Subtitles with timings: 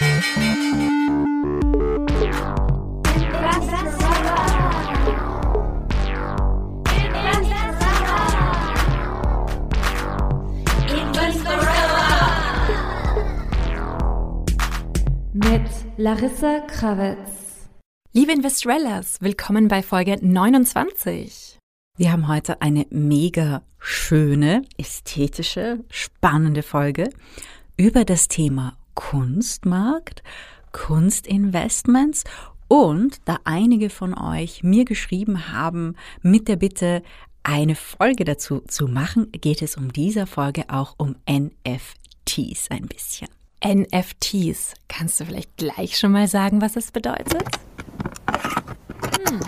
[0.00, 0.10] Mit
[15.96, 17.18] Larissa Krawitz.
[18.12, 21.58] Liebe Investrellas, willkommen bei Folge 29.
[21.96, 27.10] Wir haben heute eine mega schöne, ästhetische, spannende Folge
[27.76, 30.24] über das Thema Kunstmarkt,
[30.72, 32.24] Kunstinvestments
[32.66, 37.04] und da einige von euch mir geschrieben haben mit der Bitte,
[37.44, 43.28] eine Folge dazu zu machen, geht es um dieser Folge auch um NFTs ein bisschen.
[43.64, 44.74] NFTs.
[44.88, 47.44] Kannst du vielleicht gleich schon mal sagen, was es bedeutet?
[49.28, 49.40] Hm.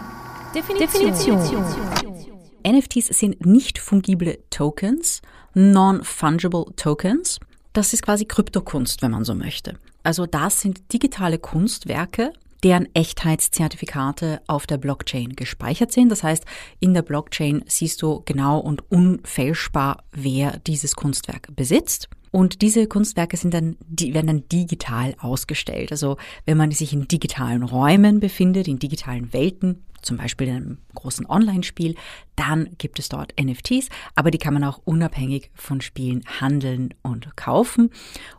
[0.54, 1.12] Definition.
[1.12, 2.20] Definition.
[2.64, 5.22] NFTs sind nicht fungible Tokens,
[5.54, 7.40] non-fungible Tokens.
[7.72, 9.78] Das ist quasi Kryptokunst, wenn man so möchte.
[10.02, 16.10] Also das sind digitale Kunstwerke, deren Echtheitszertifikate auf der Blockchain gespeichert sind.
[16.10, 16.44] Das heißt,
[16.78, 22.08] in der Blockchain siehst du genau und unfälschbar, wer dieses Kunstwerk besitzt.
[22.32, 25.90] Und diese Kunstwerke sind dann, die werden dann digital ausgestellt.
[25.90, 30.78] Also wenn man sich in digitalen Räumen befindet, in digitalen Welten, zum Beispiel in einem
[30.94, 31.94] großen Online-Spiel,
[32.36, 37.36] dann gibt es dort NFTs, aber die kann man auch unabhängig von Spielen handeln und
[37.36, 37.90] kaufen.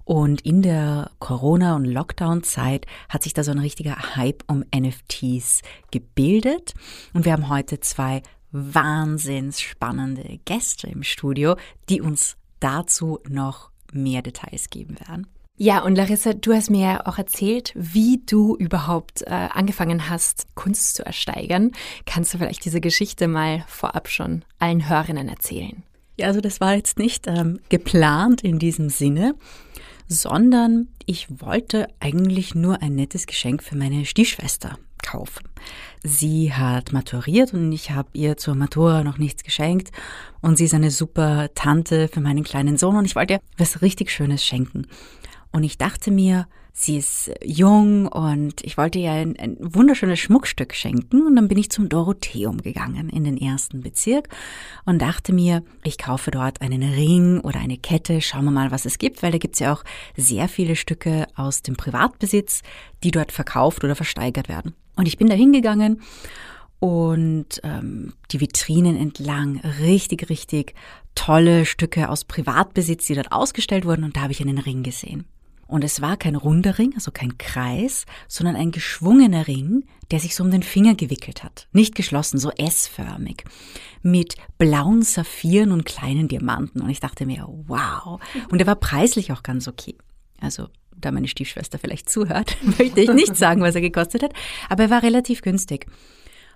[0.03, 5.61] Und in der Corona- und Lockdown-Zeit hat sich da so ein richtiger Hype um NFTs
[5.91, 6.73] gebildet.
[7.13, 11.55] Und wir haben heute zwei wahnsinns spannende Gäste im Studio,
[11.89, 15.27] die uns dazu noch mehr Details geben werden.
[15.63, 20.47] Ja, und Larissa, du hast mir ja auch erzählt, wie du überhaupt äh, angefangen hast,
[20.55, 21.69] Kunst zu ersteigern.
[22.07, 25.83] Kannst du vielleicht diese Geschichte mal vorab schon allen Hörerinnen erzählen?
[26.17, 29.35] Ja, also das war jetzt nicht ähm, geplant in diesem Sinne,
[30.07, 35.47] sondern ich wollte eigentlich nur ein nettes Geschenk für meine Stiefschwester kaufen.
[36.03, 39.91] Sie hat maturiert und ich habe ihr zur Matura noch nichts geschenkt
[40.41, 43.83] und sie ist eine super Tante für meinen kleinen Sohn und ich wollte ihr was
[43.83, 44.87] richtig Schönes schenken.
[45.51, 50.73] Und ich dachte mir, sie ist jung und ich wollte ihr ein, ein, wunderschönes Schmuckstück
[50.73, 51.25] schenken.
[51.25, 54.29] Und dann bin ich zum Dorotheum gegangen in den ersten Bezirk
[54.85, 58.85] und dachte mir, ich kaufe dort einen Ring oder eine Kette, schauen wir mal, was
[58.85, 59.83] es gibt, weil da gibt es ja auch
[60.15, 62.61] sehr viele Stücke aus dem Privatbesitz,
[63.03, 64.73] die dort verkauft oder versteigert werden.
[64.95, 66.01] Und ich bin da hingegangen
[66.79, 70.73] und ähm, die Vitrinen entlang richtig, richtig
[71.13, 75.25] tolle Stücke aus Privatbesitz, die dort ausgestellt wurden und da habe ich einen Ring gesehen.
[75.71, 80.35] Und es war kein runder Ring, also kein Kreis, sondern ein geschwungener Ring, der sich
[80.35, 81.69] so um den Finger gewickelt hat.
[81.71, 83.45] Nicht geschlossen, so S-förmig.
[84.01, 86.81] Mit blauen Saphiren und kleinen Diamanten.
[86.81, 88.19] Und ich dachte mir, wow.
[88.49, 89.95] Und er war preislich auch ganz okay.
[90.41, 90.67] Also,
[90.97, 94.33] da meine Stiefschwester vielleicht zuhört, möchte ich nicht sagen, was er gekostet hat.
[94.67, 95.87] Aber er war relativ günstig.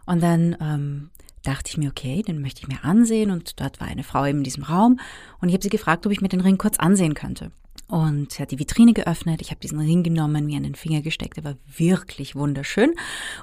[0.06, 1.10] Und dann ähm,
[1.44, 3.32] dachte ich mir, okay, den möchte ich mir ansehen.
[3.32, 5.00] Und dort war eine Frau eben in diesem Raum.
[5.40, 7.54] Und ich habe sie gefragt, ob ich mir den Ring kurz ansehen könnte.
[7.88, 9.42] Und sie hat die Vitrine geöffnet.
[9.42, 11.38] Ich habe diesen Ring genommen, mir an den Finger gesteckt.
[11.38, 12.94] Er war wirklich wunderschön.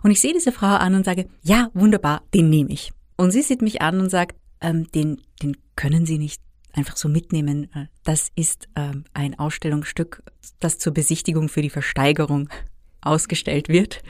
[0.03, 2.93] Und ich sehe diese Frau an und sage, ja, wunderbar, den nehme ich.
[3.17, 6.41] Und sie sieht mich an und sagt, ähm, den, den können Sie nicht
[6.73, 7.69] einfach so mitnehmen.
[8.05, 10.23] Das ist ähm, ein Ausstellungsstück,
[10.61, 12.49] das zur Besichtigung für die Versteigerung
[13.01, 14.03] ausgestellt wird.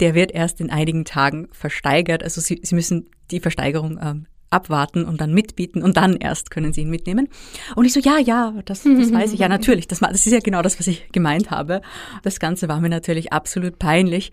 [0.00, 2.22] Der wird erst in einigen Tagen versteigert.
[2.22, 6.72] Also Sie, Sie müssen die Versteigerung ähm, abwarten und dann mitbieten und dann erst können
[6.72, 7.28] Sie ihn mitnehmen.
[7.74, 9.40] Und ich so, ja, ja, das, das weiß ich.
[9.40, 9.88] Ja, natürlich.
[9.88, 11.82] Das, das ist ja genau das, was ich gemeint habe.
[12.22, 14.32] Das Ganze war mir natürlich absolut peinlich.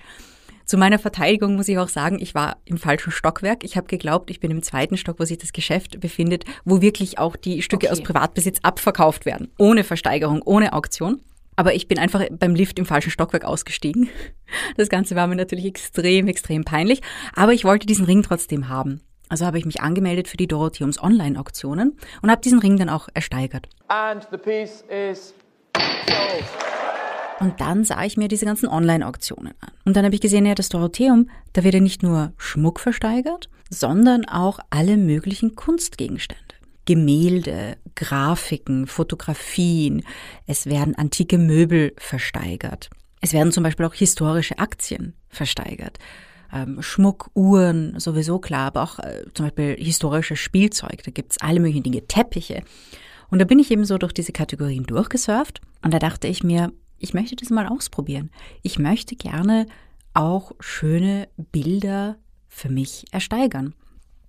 [0.70, 3.64] Zu meiner Verteidigung muss ich auch sagen, ich war im falschen Stockwerk.
[3.64, 7.18] Ich habe geglaubt, ich bin im zweiten Stock, wo sich das Geschäft befindet, wo wirklich
[7.18, 7.94] auch die Stücke okay.
[7.94, 9.50] aus Privatbesitz abverkauft werden.
[9.58, 11.24] Ohne Versteigerung, ohne Auktion.
[11.56, 14.10] Aber ich bin einfach beim Lift im falschen Stockwerk ausgestiegen.
[14.78, 17.02] Das Ganze war mir natürlich extrem, extrem peinlich.
[17.34, 19.02] Aber ich wollte diesen Ring trotzdem haben.
[19.30, 23.08] Also habe ich mich angemeldet für die Dorotheums Online-Auktionen und habe diesen Ring dann auch
[23.14, 23.70] ersteigert.
[27.40, 29.72] Und dann sah ich mir diese ganzen Online-Auktionen an.
[29.86, 33.50] Und dann habe ich gesehen, ja, das Dorotheum, da wird ja nicht nur Schmuck versteigert,
[33.70, 36.44] sondern auch alle möglichen Kunstgegenstände.
[36.86, 40.04] Gemälde, Grafiken, Fotografien,
[40.48, 42.90] es werden antike Möbel versteigert.
[43.22, 46.00] Es werden zum Beispiel auch historische Aktien versteigert
[46.54, 51.04] ähm, Schmuck, Uhren, sowieso klar, aber auch äh, zum Beispiel historisches Spielzeug.
[51.04, 52.64] Da gibt's alle möglichen Dinge, Teppiche.
[53.30, 56.72] Und da bin ich eben so durch diese Kategorien durchgesurft und da dachte ich mir,
[56.98, 58.32] ich möchte das mal ausprobieren.
[58.64, 59.68] Ich möchte gerne
[60.14, 62.18] auch schöne Bilder
[62.48, 63.74] für mich ersteigern.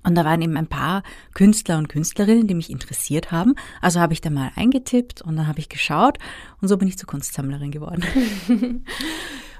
[0.03, 1.03] Und da waren eben ein paar
[1.35, 3.55] Künstler und Künstlerinnen, die mich interessiert haben.
[3.83, 6.19] Also habe ich da mal eingetippt und dann habe ich geschaut
[6.61, 8.05] und so bin ich zur Kunstsammlerin geworden.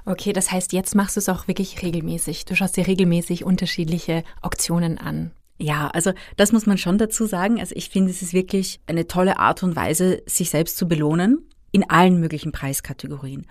[0.05, 2.45] okay, das heißt, jetzt machst du es auch wirklich regelmäßig.
[2.45, 5.31] Du schaust dir regelmäßig unterschiedliche Auktionen an.
[5.57, 7.59] Ja, also das muss man schon dazu sagen.
[7.59, 11.47] Also ich finde, es ist wirklich eine tolle Art und Weise, sich selbst zu belohnen
[11.71, 13.45] in allen möglichen Preiskategorien.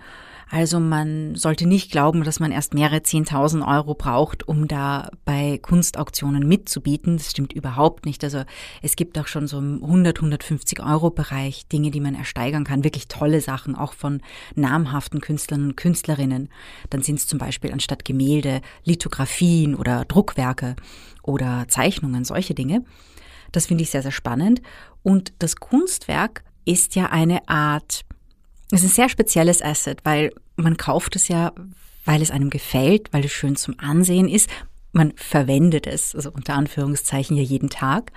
[0.51, 5.57] Also man sollte nicht glauben, dass man erst mehrere Zehntausend Euro braucht, um da bei
[5.61, 7.15] Kunstauktionen mitzubieten.
[7.15, 8.21] Das stimmt überhaupt nicht.
[8.25, 8.43] Also
[8.81, 12.83] es gibt auch schon so im 100, 150 Euro Bereich Dinge, die man ersteigern kann.
[12.83, 14.21] Wirklich tolle Sachen, auch von
[14.53, 16.49] namhaften Künstlern und Künstlerinnen.
[16.89, 20.75] Dann sind es zum Beispiel anstatt Gemälde Lithografien oder Druckwerke
[21.23, 22.83] oder Zeichnungen, solche Dinge.
[23.53, 24.61] Das finde ich sehr, sehr spannend.
[25.01, 28.03] Und das Kunstwerk ist ja eine Art
[28.71, 31.51] es ist ein sehr spezielles Asset, weil man kauft es ja,
[32.05, 34.49] weil es einem gefällt, weil es schön zum Ansehen ist.
[34.93, 38.11] Man verwendet es, also unter Anführungszeichen ja jeden Tag,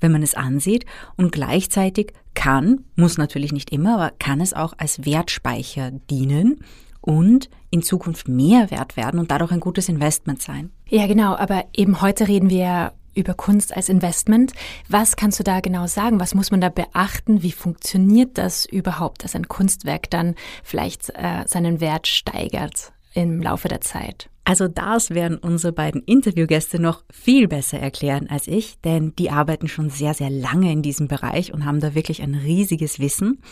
[0.00, 0.84] wenn man es ansieht.
[1.16, 6.60] Und gleichzeitig kann, muss natürlich nicht immer, aber kann es auch als Wertspeicher dienen
[7.00, 10.70] und in Zukunft mehr wert werden und dadurch ein gutes Investment sein.
[10.88, 11.34] Ja, genau.
[11.36, 14.52] Aber eben heute reden wir über Kunst als Investment.
[14.88, 16.20] Was kannst du da genau sagen?
[16.20, 17.42] Was muss man da beachten?
[17.42, 23.68] Wie funktioniert das überhaupt, dass ein Kunstwerk dann vielleicht äh, seinen Wert steigert im Laufe
[23.68, 24.30] der Zeit?
[24.44, 29.68] Also das werden unsere beiden Interviewgäste noch viel besser erklären als ich, denn die arbeiten
[29.68, 33.42] schon sehr, sehr lange in diesem Bereich und haben da wirklich ein riesiges Wissen.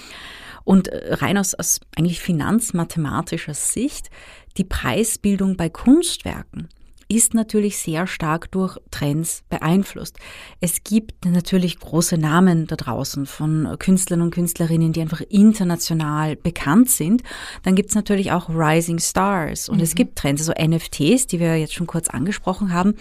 [0.65, 4.11] Und äh, rein aus, aus eigentlich finanzmathematischer Sicht,
[4.57, 6.69] die Preisbildung bei Kunstwerken
[7.09, 10.19] ist natürlich sehr stark durch Trends beeinflusst.
[10.61, 16.91] Es gibt natürlich große Namen da draußen von Künstlern und Künstlerinnen, die einfach international bekannt
[16.91, 17.23] sind.
[17.63, 19.85] Dann gibt es natürlich auch Rising Stars und mhm.
[19.85, 22.95] es gibt Trends, also NFTs, die wir jetzt schon kurz angesprochen haben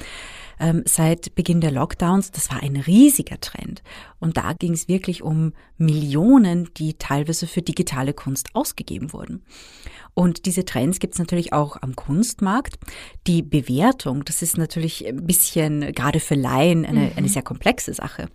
[0.59, 2.31] ähm, seit Beginn der Lockdowns.
[2.31, 3.83] Das war ein riesiger Trend.
[4.19, 9.44] Und da ging es wirklich um Millionen, die teilweise für digitale Kunst ausgegeben wurden.
[10.13, 12.80] Und diese Trends gibt es natürlich auch am Kunstmarkt.
[13.27, 17.12] Die Bewertung, das ist natürlich ein bisschen gerade für Laien eine, mhm.
[17.15, 18.27] eine sehr komplexe Sache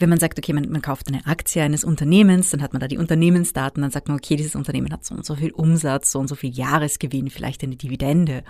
[0.00, 2.88] wenn man sagt, okay, man, man, kauft eine Aktie eines Unternehmens, dann hat man da
[2.88, 6.18] die Unternehmensdaten, dann sagt man, okay, dieses Unternehmen hat so und so viel Umsatz, so
[6.18, 8.42] und so viel Jahresgewinn, vielleicht eine Dividende.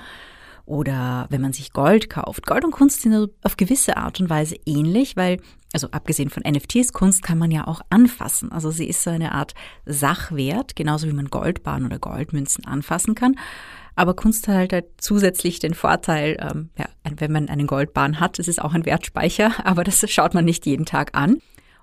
[0.71, 2.47] Oder wenn man sich Gold kauft.
[2.47, 5.41] Gold und Kunst sind auf gewisse Art und Weise ähnlich, weil,
[5.73, 8.53] also abgesehen von NFTs, Kunst kann man ja auch anfassen.
[8.53, 13.35] Also sie ist so eine Art Sachwert, genauso wie man Goldbahn oder Goldmünzen anfassen kann.
[13.97, 16.87] Aber Kunst hat halt, halt zusätzlich den Vorteil, ähm, ja,
[17.17, 20.67] wenn man einen Goldbahn hat, ist es auch ein Wertspeicher, aber das schaut man nicht
[20.67, 21.39] jeden Tag an.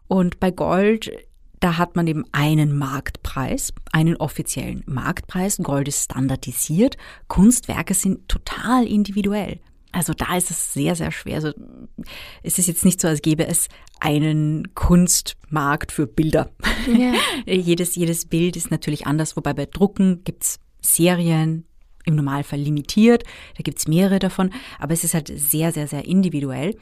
[0.07, 1.11] Und bei Gold
[1.59, 5.57] da hat man eben einen Marktpreis, einen offiziellen Marktpreis.
[5.57, 6.97] Gold ist standardisiert.
[7.27, 9.59] Kunstwerke sind total individuell.
[9.91, 11.35] Also da ist es sehr, sehr schwer.
[11.35, 11.53] Also
[12.43, 13.67] es ist jetzt nicht so, als gäbe es
[13.99, 16.51] einen Kunstmarkt für Bilder.
[16.87, 17.13] Ja.
[17.51, 21.65] jedes, jedes Bild ist natürlich anders, wobei bei Drucken gibt's Serien,
[22.05, 23.23] im Normalfall limitiert,
[23.57, 26.77] da gibt's mehrere davon, aber es ist halt sehr, sehr, sehr individuell.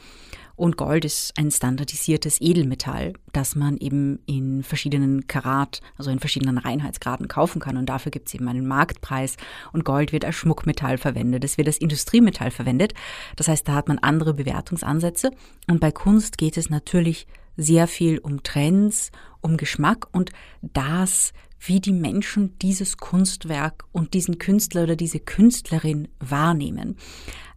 [0.56, 6.57] Und Gold ist ein standardisiertes Edelmetall, das man eben in verschiedenen Karat, also in verschiedenen
[6.57, 7.78] Reinheitsgraden kaufen kann.
[7.78, 9.36] Und dafür gibt es eben einen Marktpreis.
[9.74, 11.44] Und Gold wird als Schmuckmetall verwendet.
[11.44, 12.94] Es wird als Industriemetall verwendet.
[13.36, 15.31] Das heißt, da hat man andere Bewertungsansätze.
[15.68, 19.12] Und bei Kunst geht es natürlich sehr viel um Trends,
[19.42, 20.31] um Geschmack und
[20.62, 26.97] das wie die Menschen dieses Kunstwerk und diesen Künstler oder diese Künstlerin wahrnehmen.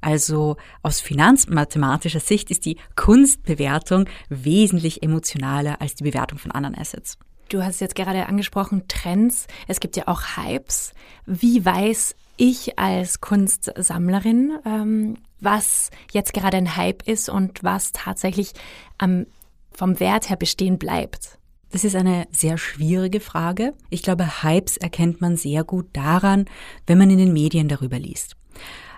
[0.01, 7.19] Also aus finanzmathematischer Sicht ist die Kunstbewertung wesentlich emotionaler als die Bewertung von anderen Assets.
[7.49, 9.47] Du hast jetzt gerade angesprochen Trends.
[9.67, 10.93] Es gibt ja auch Hypes.
[11.25, 18.53] Wie weiß ich als Kunstsammlerin, ähm, was jetzt gerade ein Hype ist und was tatsächlich
[18.99, 19.27] am,
[19.73, 21.38] vom Wert her bestehen bleibt?
[21.71, 23.75] Das ist eine sehr schwierige Frage.
[23.91, 26.47] Ich glaube, Hypes erkennt man sehr gut daran,
[26.87, 28.37] wenn man in den Medien darüber liest.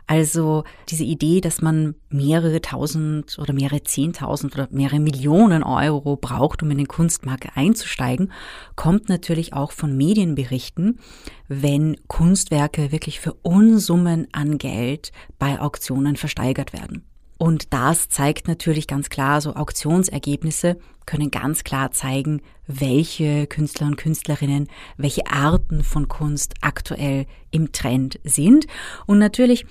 [0.07, 6.65] Also diese Idee, dass man mehrere tausend oder mehrere zehntausend oder mehrere Millionen Euro braucht,
[6.65, 8.33] um in den Kunstmarkt einzusteigen,
[8.75, 10.99] kommt natürlich auch von Medienberichten,
[11.47, 17.05] wenn Kunstwerke wirklich für Unsummen an Geld bei Auktionen versteigert werden.
[17.41, 23.97] Und das zeigt natürlich ganz klar, so Auktionsergebnisse können ganz klar zeigen, welche Künstler und
[23.97, 24.69] Künstlerinnen,
[24.99, 28.67] welche Arten von Kunst aktuell im Trend sind.
[29.07, 29.65] Und natürlich,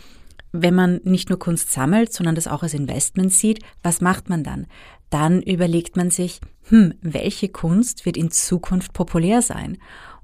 [0.51, 4.43] wenn man nicht nur Kunst sammelt, sondern das auch als Investment sieht, was macht man
[4.43, 4.65] dann?
[5.11, 9.77] Dann überlegt man sich, hm, welche Kunst wird in Zukunft populär sein?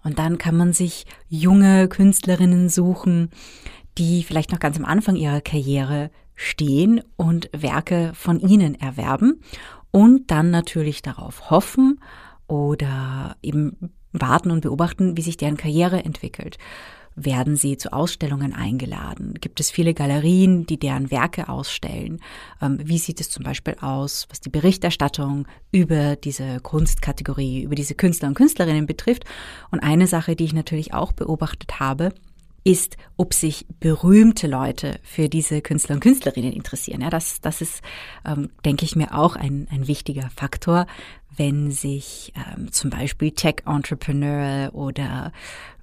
[0.03, 3.29] Und dann kann man sich junge Künstlerinnen suchen,
[3.99, 9.41] die vielleicht noch ganz am Anfang ihrer Karriere stehen und Werke von ihnen erwerben
[9.91, 11.99] und dann natürlich darauf hoffen
[12.47, 16.57] oder eben warten und beobachten, wie sich deren Karriere entwickelt.
[17.17, 19.35] Werden sie zu Ausstellungen eingeladen?
[19.39, 22.19] Gibt es viele Galerien, die deren Werke ausstellen?
[22.61, 27.95] Ähm, wie sieht es zum Beispiel aus, was die Berichterstattung über diese Kunstkategorie, über diese
[27.95, 29.23] Künstler und Künstlerinnen betrifft?
[29.71, 32.13] Und eine Sache, die ich natürlich auch beobachtet habe,
[32.65, 37.01] ist, ob sich berühmte Leute für diese Künstler und Künstlerinnen interessieren.
[37.01, 37.81] Ja, das, das ist,
[38.25, 40.87] ähm, denke ich mir, auch ein, ein wichtiger Faktor,
[41.37, 45.31] wenn sich ähm, zum Beispiel Tech-Entrepreneure oder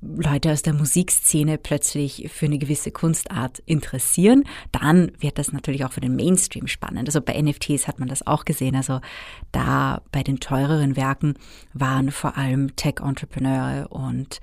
[0.01, 5.93] Leute aus der Musikszene plötzlich für eine gewisse Kunstart interessieren, dann wird das natürlich auch
[5.93, 7.09] für den Mainstream spannend.
[7.09, 8.75] Also bei NFTs hat man das auch gesehen.
[8.75, 9.01] Also
[9.53, 11.35] da bei den teureren Werken
[11.75, 14.41] waren vor allem Tech-Entrepreneure und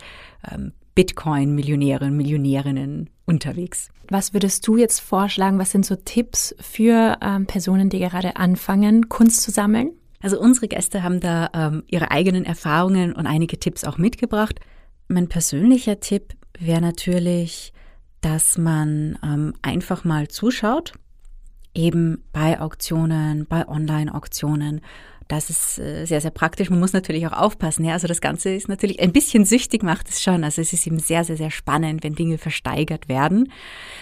[0.50, 3.88] ähm, Bitcoin-Millionäre und Millionärinnen unterwegs.
[4.10, 5.58] Was würdest du jetzt vorschlagen?
[5.58, 9.92] Was sind so Tipps für ähm, Personen, die gerade anfangen, Kunst zu sammeln?
[10.20, 14.60] Also unsere Gäste haben da ähm, ihre eigenen Erfahrungen und einige Tipps auch mitgebracht.
[15.08, 17.72] Mein persönlicher Tipp wäre natürlich,
[18.20, 20.92] dass man ähm, einfach mal zuschaut,
[21.74, 24.82] eben bei Auktionen, bei Online-Auktionen
[25.30, 26.72] das ist äh, sehr, sehr praktisch.
[26.72, 27.86] Man muss natürlich auch aufpassen.
[27.86, 27.94] Ja?
[27.94, 30.44] Also das Ganze ist natürlich ein bisschen süchtig, macht es schon.
[30.44, 33.52] Also es ist eben sehr, sehr, sehr spannend, wenn Dinge versteigert werden.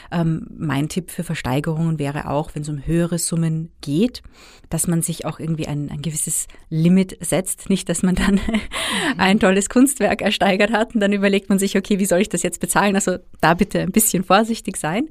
[0.09, 4.23] Ähm, mein Tipp für Versteigerungen wäre auch, wenn es um höhere Summen geht,
[4.69, 7.69] dass man sich auch irgendwie ein, ein gewisses Limit setzt.
[7.69, 8.39] Nicht, dass man dann
[9.17, 12.41] ein tolles Kunstwerk ersteigert hat und dann überlegt man sich, okay, wie soll ich das
[12.41, 12.95] jetzt bezahlen?
[12.95, 15.09] Also da bitte ein bisschen vorsichtig sein.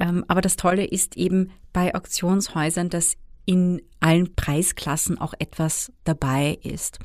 [0.00, 6.58] Ähm, aber das Tolle ist eben bei Auktionshäusern, dass in allen Preisklassen auch etwas dabei
[6.62, 6.98] ist.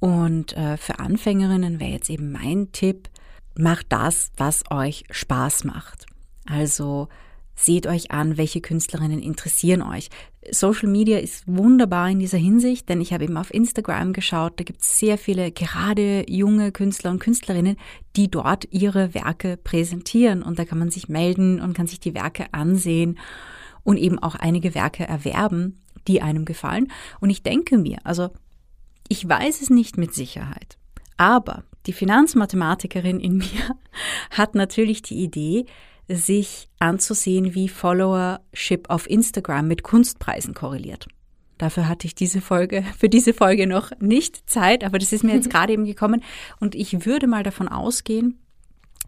[0.00, 3.08] Und äh, für Anfängerinnen wäre jetzt eben mein Tipp,
[3.56, 6.06] macht das, was euch Spaß macht.
[6.46, 7.08] Also
[7.54, 10.08] seht euch an, welche Künstlerinnen interessieren euch.
[10.50, 14.64] Social Media ist wunderbar in dieser Hinsicht, denn ich habe eben auf Instagram geschaut, da
[14.64, 17.76] gibt es sehr viele gerade junge Künstler und Künstlerinnen,
[18.16, 22.14] die dort ihre Werke präsentieren und da kann man sich melden und kann sich die
[22.14, 23.18] Werke ansehen
[23.84, 26.90] und eben auch einige Werke erwerben, die einem gefallen.
[27.20, 28.30] Und ich denke mir, also
[29.08, 30.78] ich weiß es nicht mit Sicherheit,
[31.16, 33.76] aber die Finanzmathematikerin in mir
[34.30, 35.66] hat natürlich die Idee,
[36.08, 41.06] sich anzusehen, wie Followership auf Instagram mit Kunstpreisen korreliert.
[41.58, 45.34] Dafür hatte ich diese Folge, für diese Folge noch nicht Zeit, aber das ist mir
[45.34, 46.22] jetzt gerade eben gekommen.
[46.60, 48.38] Und ich würde mal davon ausgehen,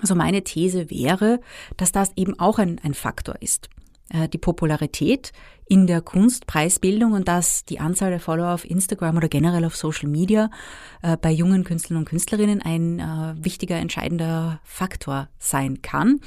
[0.01, 1.41] also meine These wäre,
[1.77, 3.71] dass das eben auch ein, ein Faktor ist.
[4.11, 5.33] Äh, die Popularität
[5.67, 10.09] in der Kunstpreisbildung und dass die Anzahl der Follower auf Instagram oder generell auf Social
[10.09, 10.51] Media
[11.03, 16.21] äh, bei jungen Künstlern und Künstlerinnen ein äh, wichtiger, entscheidender Faktor sein kann.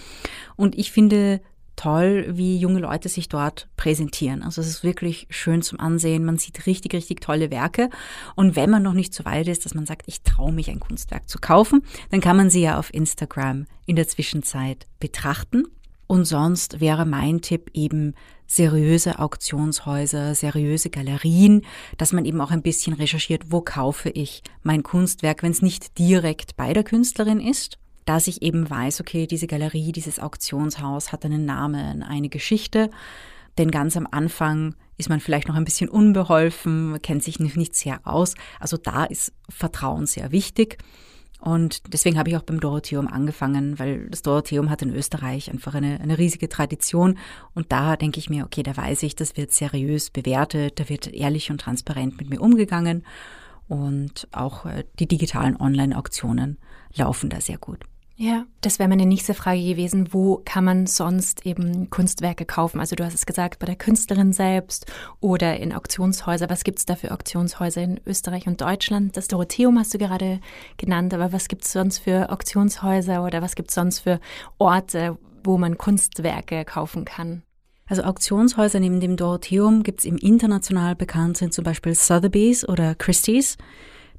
[0.56, 1.40] Und ich finde
[1.76, 4.42] toll, wie junge Leute sich dort präsentieren.
[4.42, 6.26] Also es ist wirklich schön zum Ansehen.
[6.26, 7.92] Man sieht richtig, richtig tolle Werke.
[8.36, 10.80] Und wenn man noch nicht so weit ist, dass man sagt, ich traue mich, ein
[10.80, 15.66] Kunstwerk zu kaufen, dann kann man sie ja auf Instagram in der Zwischenzeit betrachten.
[16.08, 18.16] Und sonst wäre mein Tipp eben
[18.48, 21.64] seriöse Auktionshäuser, seriöse Galerien,
[21.98, 26.00] dass man eben auch ein bisschen recherchiert, wo kaufe ich mein Kunstwerk, wenn es nicht
[26.00, 31.26] direkt bei der Künstlerin ist, dass ich eben weiß, okay, diese Galerie, dieses Auktionshaus hat
[31.26, 32.90] einen Namen, eine Geschichte,
[33.58, 38.00] denn ganz am Anfang ist man vielleicht noch ein bisschen unbeholfen, kennt sich nicht sehr
[38.04, 38.36] aus.
[38.60, 40.78] Also da ist Vertrauen sehr wichtig.
[41.40, 45.76] Und deswegen habe ich auch beim Dorotheum angefangen, weil das Dorotheum hat in Österreich einfach
[45.76, 47.18] eine, eine riesige Tradition.
[47.54, 51.08] Und da denke ich mir, okay, da weiß ich, das wird seriös bewertet, da wird
[51.08, 53.06] ehrlich und transparent mit mir umgegangen.
[53.68, 56.58] Und auch äh, die digitalen Online-Auktionen
[56.96, 57.80] laufen da sehr gut.
[58.20, 60.12] Ja, das wäre meine nächste Frage gewesen.
[60.12, 62.80] Wo kann man sonst eben Kunstwerke kaufen?
[62.80, 64.88] Also du hast es gesagt, bei der Künstlerin selbst
[65.20, 66.50] oder in Auktionshäuser.
[66.50, 69.16] Was gibt es da für Auktionshäuser in Österreich und Deutschland?
[69.16, 70.40] Das Dorotheum hast du gerade
[70.78, 74.20] genannt, aber was gibt es sonst für Auktionshäuser oder was gibt es sonst für
[74.58, 77.44] Orte, wo man Kunstwerke kaufen kann?
[77.86, 82.96] Also Auktionshäuser neben dem Dorotheum gibt es im international bekannt sind zum Beispiel Sotheby's oder
[82.96, 83.58] Christie's.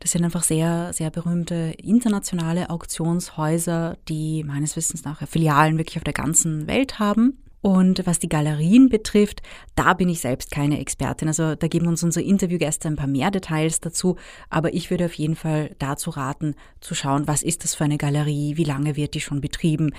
[0.00, 6.04] Das sind einfach sehr, sehr berühmte internationale Auktionshäuser, die meines Wissens nach Filialen wirklich auf
[6.04, 7.42] der ganzen Welt haben.
[7.60, 9.42] Und was die Galerien betrifft,
[9.74, 11.26] da bin ich selbst keine Expertin.
[11.26, 14.16] Also da geben uns unsere Interviewgäste ein paar mehr Details dazu.
[14.48, 17.98] Aber ich würde auf jeden Fall dazu raten, zu schauen, was ist das für eine
[17.98, 19.90] Galerie, wie lange wird die schon betrieben.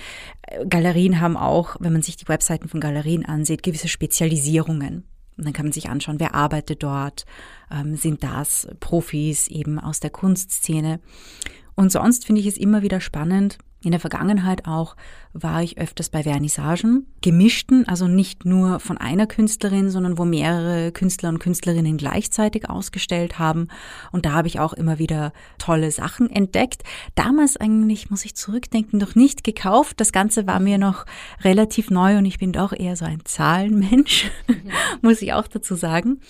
[0.68, 5.04] Galerien haben auch, wenn man sich die Webseiten von Galerien ansieht, gewisse Spezialisierungen.
[5.40, 7.24] Und dann kann man sich anschauen, wer arbeitet dort,
[7.70, 11.00] ähm, sind das Profis eben aus der Kunstszene.
[11.74, 14.94] Und sonst finde ich es immer wieder spannend, in der Vergangenheit auch
[15.32, 20.92] war ich öfters bei Vernissagen, gemischten, also nicht nur von einer Künstlerin, sondern wo mehrere
[20.92, 23.68] Künstler und Künstlerinnen gleichzeitig ausgestellt haben.
[24.12, 26.82] Und da habe ich auch immer wieder tolle Sachen entdeckt.
[27.14, 29.98] Damals eigentlich, muss ich zurückdenken, noch nicht gekauft.
[30.00, 31.06] Das Ganze war mir noch
[31.42, 34.30] relativ neu und ich bin doch eher so ein Zahlenmensch,
[35.00, 36.20] muss ich auch dazu sagen.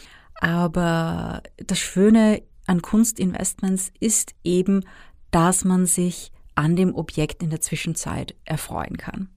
[0.41, 4.85] Aber das Schöne an Kunstinvestments ist eben,
[5.33, 6.31] dass man sich
[6.61, 9.31] an dem Objekt in der Zwischenzeit erfreuen kann.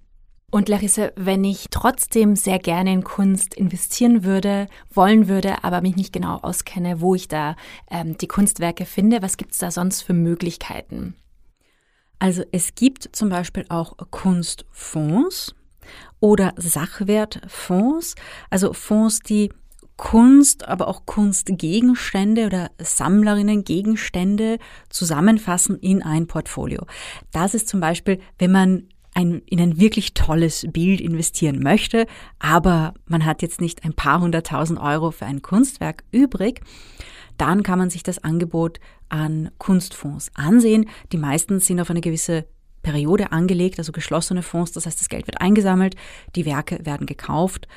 [0.52, 5.96] Und Larissa, wenn ich trotzdem sehr gerne in Kunst investieren würde, wollen würde, aber mich
[5.96, 7.56] nicht genau auskenne, wo ich da
[7.90, 11.16] ähm, die Kunstwerke finde, was gibt es da sonst für Möglichkeiten?
[12.20, 15.56] Also es gibt zum Beispiel auch Kunstfonds
[16.20, 18.16] oder Sachwertfonds,
[18.50, 19.52] also Fonds, die
[19.98, 24.58] Kunst, aber auch Kunstgegenstände oder Sammlerinnen-Gegenstände
[24.90, 26.86] zusammenfassen in ein Portfolio.
[27.32, 32.08] Das ist zum Beispiel, wenn man ein, in ein wirklich tolles Bild investieren möchte,
[32.40, 36.62] aber man hat jetzt nicht ein paar hunderttausend Euro für ein Kunstwerk übrig,
[37.38, 40.90] dann kann man sich das Angebot an Kunstfonds ansehen.
[41.12, 42.46] Die meisten sind auf eine gewisse
[42.82, 44.74] Periode angelegt, also geschlossene Fonds.
[44.74, 45.96] Das heißt, das Geld wird eingesammelt,
[46.36, 47.68] die Werke werden gekauft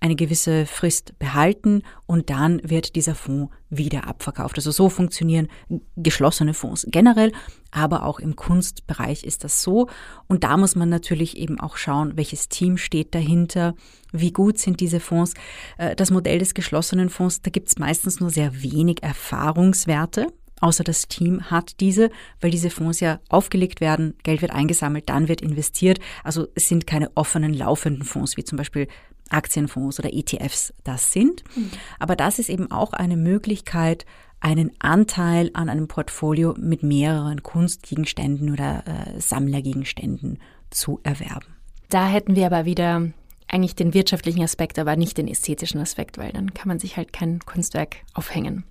[0.00, 4.56] eine gewisse Frist behalten und dann wird dieser Fonds wieder abverkauft.
[4.56, 5.48] Also so funktionieren
[5.96, 7.32] geschlossene Fonds generell,
[7.70, 9.88] aber auch im Kunstbereich ist das so.
[10.28, 13.74] Und da muss man natürlich eben auch schauen, welches Team steht dahinter,
[14.12, 15.34] wie gut sind diese Fonds.
[15.78, 20.28] Äh, das Modell des geschlossenen Fonds, da gibt es meistens nur sehr wenig Erfahrungswerte
[20.60, 22.10] außer das Team hat diese,
[22.40, 25.98] weil diese Fonds ja aufgelegt werden, Geld wird eingesammelt, dann wird investiert.
[26.24, 28.88] Also es sind keine offenen, laufenden Fonds, wie zum Beispiel
[29.30, 31.44] Aktienfonds oder ETFs das sind.
[31.56, 31.70] Mhm.
[31.98, 34.06] Aber das ist eben auch eine Möglichkeit,
[34.40, 40.38] einen Anteil an einem Portfolio mit mehreren Kunstgegenständen oder äh, Sammlergegenständen
[40.70, 41.56] zu erwerben.
[41.88, 43.08] Da hätten wir aber wieder
[43.48, 47.12] eigentlich den wirtschaftlichen Aspekt, aber nicht den ästhetischen Aspekt, weil dann kann man sich halt
[47.12, 48.64] kein Kunstwerk aufhängen.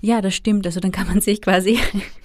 [0.00, 0.66] Ja, das stimmt.
[0.66, 1.78] Also dann kann man sich quasi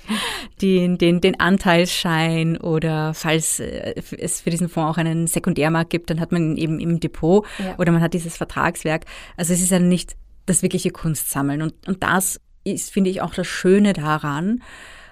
[0.62, 6.10] den, den, den Anteilsschein oder falls äh, es für diesen Fonds auch einen Sekundärmarkt gibt,
[6.10, 7.76] dann hat man ihn eben im Depot ja.
[7.78, 9.06] oder man hat dieses Vertragswerk.
[9.38, 11.62] Also es ist ja nicht das wirkliche Kunstsammeln.
[11.62, 14.62] Und, und das ist, finde ich, auch das Schöne daran,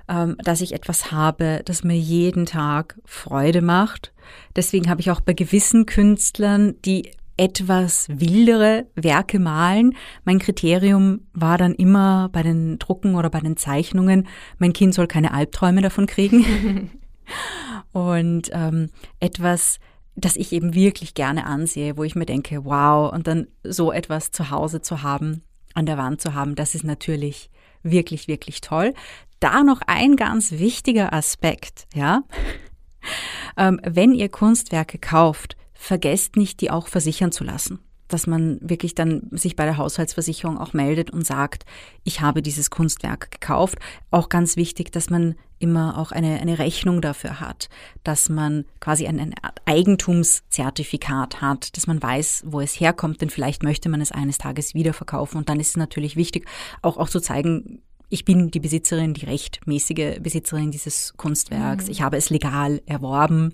[0.10, 4.12] ähm, dass ich etwas habe, das mir jeden Tag Freude macht.
[4.56, 9.96] Deswegen habe ich auch bei gewissen Künstlern, die etwas wildere Werke malen.
[10.26, 15.08] Mein Kriterium war dann immer bei den Drucken oder bei den Zeichnungen, mein Kind soll
[15.08, 16.92] keine Albträume davon kriegen.
[17.94, 18.90] und ähm,
[19.22, 19.80] etwas,
[20.16, 24.32] das ich eben wirklich gerne ansehe, wo ich mir denke, wow, und dann so etwas
[24.32, 25.44] zu Hause zu haben,
[25.76, 27.50] an der Wand zu haben, das ist natürlich
[27.84, 28.94] wirklich, wirklich toll.
[29.40, 32.24] Da noch ein ganz wichtiger Aspekt, ja.
[33.58, 37.80] Ähm, wenn ihr Kunstwerke kauft, vergesst nicht, die auch versichern zu lassen.
[38.10, 41.66] Dass man wirklich dann sich bei der Haushaltsversicherung auch meldet und sagt,
[42.04, 43.80] ich habe dieses Kunstwerk gekauft.
[44.12, 47.70] Auch ganz wichtig, dass man immer auch eine, eine Rechnung dafür hat,
[48.04, 53.64] dass man quasi ein, ein Eigentumszertifikat hat, dass man weiß, wo es herkommt, denn vielleicht
[53.64, 55.38] möchte man es eines Tages wieder verkaufen.
[55.38, 56.48] Und dann ist es natürlich wichtig,
[56.82, 61.86] auch, auch zu zeigen, ich bin die Besitzerin, die rechtmäßige Besitzerin dieses Kunstwerks.
[61.86, 61.92] Mhm.
[61.92, 63.54] Ich habe es legal erworben.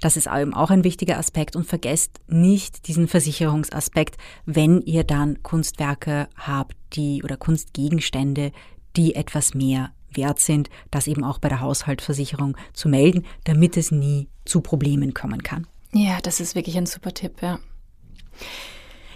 [0.00, 5.42] Das ist eben auch ein wichtiger Aspekt und vergesst nicht diesen Versicherungsaspekt, wenn ihr dann
[5.42, 8.52] Kunstwerke habt, die oder Kunstgegenstände,
[8.96, 13.90] die etwas mehr wert sind, das eben auch bei der Haushaltsversicherung zu melden, damit es
[13.90, 15.66] nie zu Problemen kommen kann.
[15.92, 17.58] Ja, das ist wirklich ein super Tipp, ja.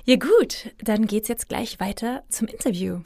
[0.04, 3.00] Ja gut, dann geht's jetzt gleich weiter zum Interview.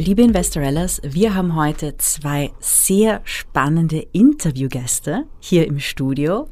[0.00, 6.48] Liebe Investorellas, wir haben heute zwei sehr spannende Interviewgäste hier im Studio,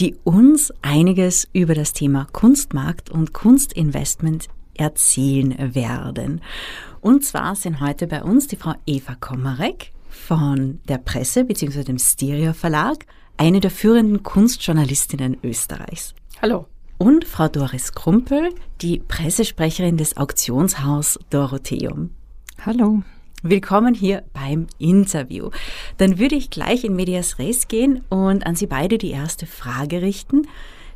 [0.00, 6.40] die uns einiges über das Thema Kunstmarkt und Kunstinvestment erzählen werden.
[7.00, 11.84] Und zwar sind heute bei uns die Frau Eva Komarek von der Presse bzw.
[11.84, 16.12] dem Stereo Verlag, eine der führenden Kunstjournalistinnen Österreichs.
[16.42, 16.66] Hallo.
[16.98, 22.10] Und Frau Doris Krumpel, die Pressesprecherin des Auktionshaus Dorotheum.
[22.66, 23.02] Hallo.
[23.42, 25.48] Willkommen hier beim Interview.
[25.96, 30.02] Dann würde ich gleich in Medias Res gehen und an Sie beide die erste Frage
[30.02, 30.42] richten.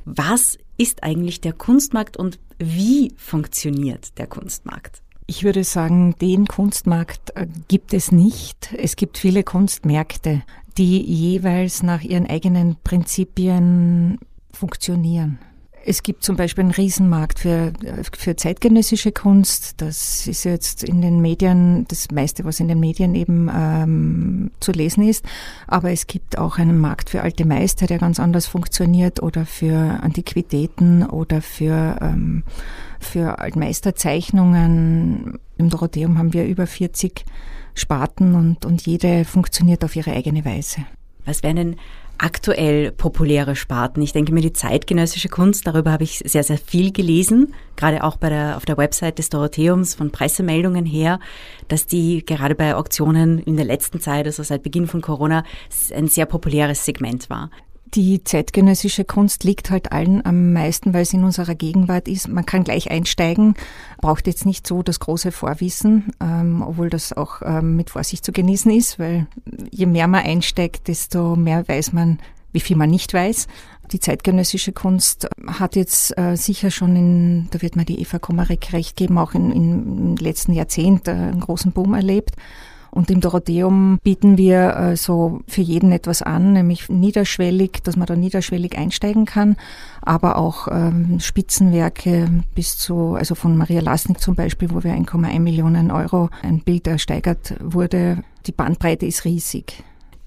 [0.05, 5.01] Was ist eigentlich der Kunstmarkt und wie funktioniert der Kunstmarkt?
[5.27, 8.75] Ich würde sagen, den Kunstmarkt äh, gibt es nicht.
[8.77, 10.43] Es gibt viele Kunstmärkte,
[10.77, 14.19] die jeweils nach ihren eigenen Prinzipien
[14.53, 15.39] funktionieren.
[15.87, 17.75] Es gibt zum Beispiel einen Riesenmarkt für,
[18.17, 19.83] für zeitgenössische Kunst.
[19.83, 24.73] Das ist jetzt in den Medien das meiste, was in den Medien eben ähm, zu
[24.73, 25.27] lesen ist.
[25.67, 29.77] Aber es gibt auch einen Markt für alte Meister, der ganz anders funktioniert oder für
[29.77, 32.45] Antiquitäten oder für, ähm,
[32.99, 35.39] für Altmeisterzeichnungen.
[35.59, 37.27] Im Dorotheum haben wir über 40
[37.75, 40.87] Sparten und, und jede funktioniert auf ihre eigene Weise.
[41.27, 41.77] Was wären denn
[42.19, 44.03] aktuell populäre Sparten.
[44.03, 48.17] Ich denke mir, die zeitgenössische Kunst, darüber habe ich sehr, sehr viel gelesen, gerade auch
[48.17, 51.21] bei der, auf der Website des Dorotheums von Pressemeldungen her,
[51.69, 55.45] dass die gerade bei Auktionen in der letzten Zeit, also seit Beginn von Corona,
[55.95, 57.51] ein sehr populäres Segment war.
[57.95, 62.27] Die zeitgenössische Kunst liegt halt allen am meisten, weil sie in unserer Gegenwart ist.
[62.27, 63.55] Man kann gleich einsteigen,
[64.01, 68.33] braucht jetzt nicht so das große Vorwissen, ähm, obwohl das auch ähm, mit Vorsicht zu
[68.33, 69.29] genießen ist, weil
[69.71, 72.19] je mehr man einsteigt, desto mehr weiß man,
[72.51, 73.47] wie viel man nicht weiß.
[73.93, 78.73] Die zeitgenössische Kunst hat jetzt äh, sicher schon in, da wird mir die Eva Komarek
[78.73, 82.35] recht geben, auch im letzten Jahrzehnt äh, einen großen Boom erlebt.
[82.95, 88.07] Und im Dorotheum bieten wir äh, so für jeden etwas an, nämlich niederschwellig, dass man
[88.07, 89.57] da niederschwellig einsteigen kann,
[90.01, 95.41] aber auch ähm, Spitzenwerke bis zu, also von Maria Lasnik zum Beispiel, wo wir 1,1
[95.41, 98.23] Millionen Euro ein Bild ersteigert wurde.
[98.47, 99.83] Die Bandbreite ist riesig.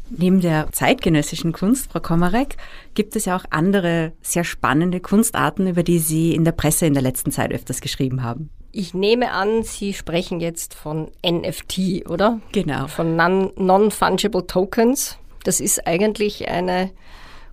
[0.10, 2.58] Neben der zeitgenössischen Kunst, Frau Komarek,
[2.96, 6.94] gibt es ja auch andere sehr spannende Kunstarten, über die Sie in der Presse in
[6.94, 8.50] der letzten Zeit öfters geschrieben haben.
[8.72, 12.40] Ich nehme an, Sie sprechen jetzt von NFT, oder?
[12.52, 12.88] Genau.
[12.88, 15.18] Von Non-Fungible Tokens.
[15.44, 16.92] Das ist eigentlich eine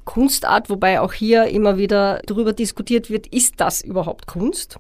[0.05, 4.79] Kunstart, wobei auch hier immer wieder darüber diskutiert wird, ist das überhaupt Kunst?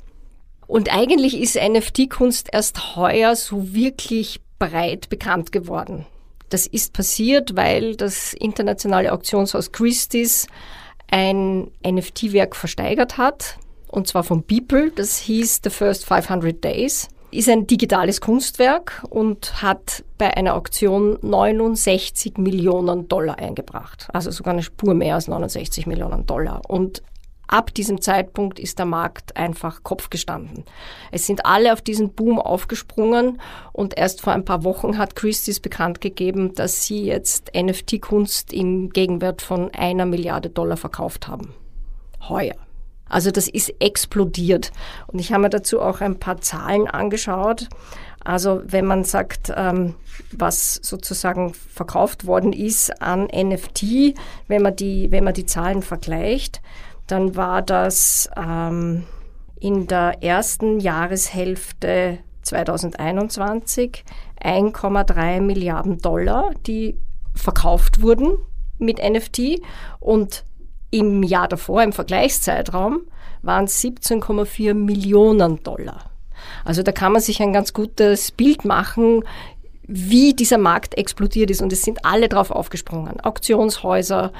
[0.66, 6.06] Und eigentlich ist NFT-Kunst erst heuer so wirklich breit bekannt geworden.
[6.50, 10.46] Das ist passiert, weil das internationale Auktionshaus Christie's
[11.10, 13.58] ein NFT-Werk versteigert hat
[13.94, 14.90] und zwar von Beeple.
[14.90, 17.09] Das hieß The First 500 Days.
[17.30, 24.09] Ist ein digitales Kunstwerk und hat bei einer Auktion 69 Millionen Dollar eingebracht.
[24.12, 26.62] Also sogar eine Spur mehr als 69 Millionen Dollar.
[26.68, 27.02] Und
[27.48, 30.64] ab diesem Zeitpunkt ist der Markt einfach Kopf gestanden.
[31.11, 33.40] Es sind alle auf diesen Boom aufgesprungen
[33.72, 38.90] und erst vor ein paar Wochen hat Christie's bekannt gegeben, dass sie jetzt NFT-Kunst im
[38.90, 41.52] Gegenwert von einer Milliarde Dollar verkauft haben.
[42.28, 42.54] Heuer.
[43.08, 44.72] Also das ist explodiert.
[45.06, 47.68] Und ich habe mir dazu auch ein paar Zahlen angeschaut.
[48.24, 49.94] Also wenn man sagt, ähm,
[50.32, 54.14] was sozusagen verkauft worden ist an NFT,
[54.48, 56.62] wenn man die, wenn man die Zahlen vergleicht,
[57.06, 59.04] dann war das ähm,
[59.60, 64.04] in der ersten Jahreshälfte 2021
[64.42, 66.98] 1,3 Milliarden Dollar, die
[67.34, 68.38] verkauft wurden
[68.78, 69.60] mit NFT
[70.00, 70.44] und
[70.94, 73.02] im Jahr davor, im Vergleichszeitraum,
[73.42, 76.11] waren es 17,4 Millionen Dollar.
[76.64, 79.24] Also da kann man sich ein ganz gutes Bild machen,
[79.87, 81.61] wie dieser Markt explodiert ist.
[81.61, 83.20] Und es sind alle drauf aufgesprungen.
[83.20, 84.33] Auktionshäuser,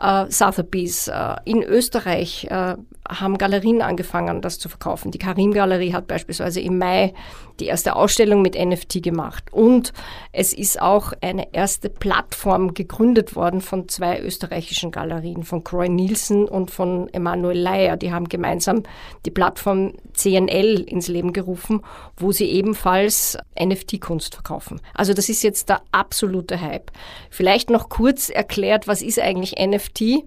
[0.00, 1.08] äh, Sotheby's.
[1.08, 2.76] Äh, in Österreich äh,
[3.08, 5.10] haben Galerien angefangen, das zu verkaufen.
[5.10, 7.14] Die Karim-Galerie hat beispielsweise im Mai
[7.58, 9.44] die erste Ausstellung mit NFT gemacht.
[9.52, 9.92] Und
[10.32, 16.48] es ist auch eine erste Plattform gegründet worden von zwei österreichischen Galerien, von Croy Nielsen
[16.48, 17.96] und von Emanuel Leier.
[17.96, 18.82] Die haben gemeinsam
[19.26, 21.82] die Plattform CNL ins Leben gerufen,
[22.16, 24.80] wo sie ebenfalls NFT-Kunst verkaufen.
[24.94, 26.90] Also das ist jetzt der absolute Hype.
[27.30, 30.24] Vielleicht noch kurz erklärt, was ist eigentlich NFT?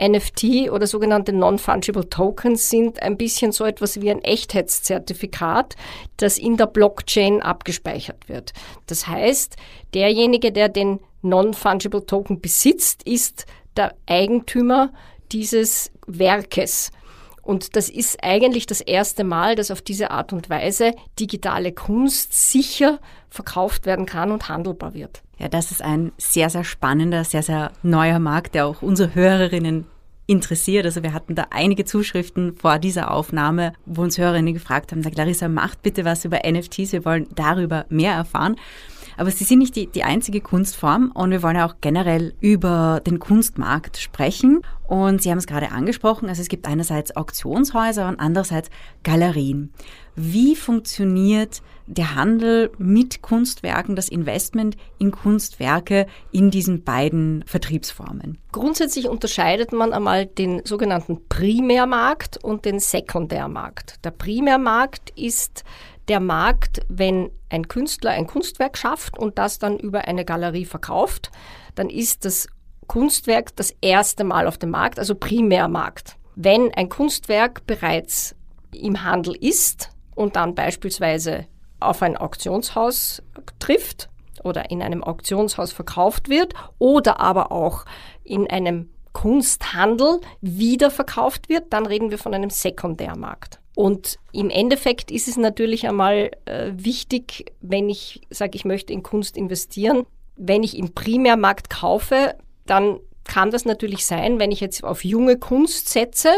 [0.00, 5.76] NFT oder sogenannte Non-Fungible Tokens sind ein bisschen so etwas wie ein Echtheitszertifikat,
[6.16, 8.52] das in der Blockchain abgespeichert wird.
[8.86, 9.56] Das heißt,
[9.94, 14.92] derjenige, der den Non-Fungible Token besitzt, ist der Eigentümer
[15.32, 16.90] dieses Werkes.
[17.42, 22.32] Und das ist eigentlich das erste Mal, dass auf diese Art und Weise digitale Kunst
[22.32, 25.23] sicher verkauft werden kann und handelbar wird.
[25.38, 29.86] Ja, das ist ein sehr, sehr spannender, sehr, sehr neuer Markt, der auch unsere Hörerinnen
[30.26, 30.86] interessiert.
[30.86, 35.18] Also wir hatten da einige Zuschriften vor dieser Aufnahme, wo uns Hörerinnen gefragt haben, sagt
[35.18, 38.56] Larissa, macht bitte was über NFTs, wir wollen darüber mehr erfahren.
[39.16, 43.18] Aber sie sind nicht die, die einzige Kunstform und wir wollen auch generell über den
[43.20, 44.60] Kunstmarkt sprechen.
[44.88, 48.70] Und Sie haben es gerade angesprochen, also es gibt einerseits Auktionshäuser und andererseits
[49.02, 49.72] Galerien.
[50.16, 58.38] Wie funktioniert der Handel mit Kunstwerken, das Investment in Kunstwerke in diesen beiden Vertriebsformen?
[58.52, 64.04] Grundsätzlich unterscheidet man einmal den sogenannten Primärmarkt und den Sekundärmarkt.
[64.04, 65.64] Der Primärmarkt ist
[66.08, 71.30] der Markt, wenn ein Künstler ein Kunstwerk schafft und das dann über eine Galerie verkauft,
[71.74, 72.46] dann ist das
[72.86, 76.16] Kunstwerk das erste Mal auf dem Markt, also Primärmarkt.
[76.36, 78.34] Wenn ein Kunstwerk bereits
[78.72, 81.46] im Handel ist und dann beispielsweise
[81.86, 83.22] auf ein Auktionshaus
[83.58, 84.08] trifft
[84.42, 87.84] oder in einem Auktionshaus verkauft wird oder aber auch
[88.22, 93.60] in einem Kunsthandel wiederverkauft wird, dann reden wir von einem Sekundärmarkt.
[93.76, 99.02] Und im Endeffekt ist es natürlich einmal äh, wichtig, wenn ich sage, ich möchte in
[99.02, 100.04] Kunst investieren,
[100.36, 102.34] wenn ich im Primärmarkt kaufe,
[102.66, 106.30] dann kann das natürlich sein, wenn ich jetzt auf junge Kunst setze,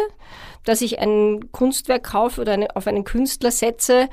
[0.65, 4.09] dass ich ein Kunstwerk kaufe oder eine, auf einen Künstler setze,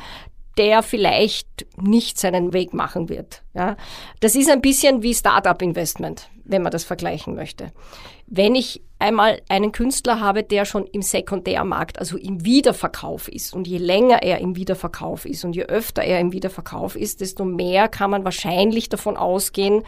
[0.58, 3.42] der vielleicht nicht seinen Weg machen wird.
[3.54, 3.76] Ja,
[4.20, 7.72] das ist ein bisschen wie Startup-Investment, wenn man das vergleichen möchte.
[8.28, 13.68] Wenn ich einmal einen Künstler habe, der schon im Sekundärmarkt, also im Wiederverkauf ist, und
[13.68, 17.88] je länger er im Wiederverkauf ist und je öfter er im Wiederverkauf ist, desto mehr
[17.90, 19.84] kann man wahrscheinlich davon ausgehen,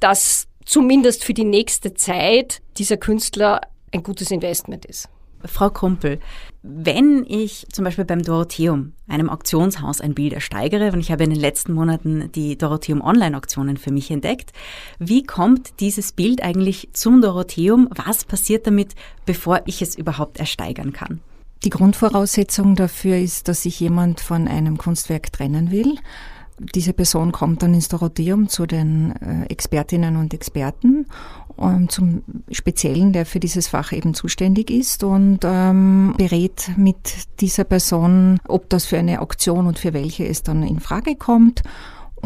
[0.00, 3.60] dass zumindest für die nächste Zeit dieser Künstler
[3.92, 5.08] ein gutes Investment ist.
[5.46, 6.18] Frau Krumpel,
[6.62, 11.30] wenn ich zum Beispiel beim Dorotheum, einem Auktionshaus, ein Bild ersteigere, und ich habe in
[11.30, 14.52] den letzten Monaten die Dorotheum Online-Auktionen für mich entdeckt,
[14.98, 17.88] wie kommt dieses Bild eigentlich zum Dorotheum?
[17.94, 18.94] Was passiert damit,
[19.26, 21.20] bevor ich es überhaupt ersteigern kann?
[21.64, 25.96] Die Grundvoraussetzung dafür ist, dass sich jemand von einem Kunstwerk trennen will.
[26.58, 31.06] Diese Person kommt dann ins Dorotheum zu den äh, Expertinnen und Experten,
[31.58, 36.96] ähm, zum Speziellen, der für dieses Fach eben zuständig ist und ähm, berät mit
[37.40, 41.62] dieser Person, ob das für eine Auktion und für welche es dann in Frage kommt.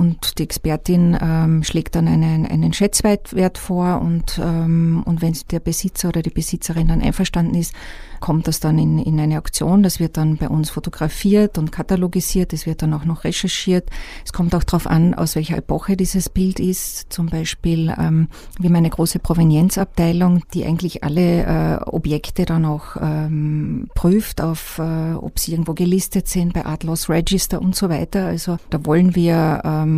[0.00, 5.60] Und die Expertin ähm, schlägt dann einen, einen Schätzwert vor und, ähm, und wenn der
[5.60, 7.74] Besitzer oder die Besitzerin dann einverstanden ist,
[8.20, 9.82] kommt das dann in, in eine Auktion.
[9.82, 12.54] Das wird dann bei uns fotografiert und katalogisiert.
[12.54, 13.90] Es wird dann auch noch recherchiert.
[14.24, 17.12] Es kommt auch darauf an, aus welcher Epoche dieses Bild ist.
[17.12, 22.96] Zum Beispiel, ähm, wir haben eine große Provenienzabteilung, die eigentlich alle äh, Objekte dann auch
[23.00, 27.90] ähm, prüft, auf, äh, ob sie irgendwo gelistet sind bei Art Loss Register und so
[27.90, 28.26] weiter.
[28.26, 29.89] Also da wollen wir ähm,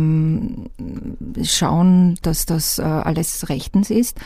[1.43, 4.19] schauen, dass das äh, alles rechtens ist.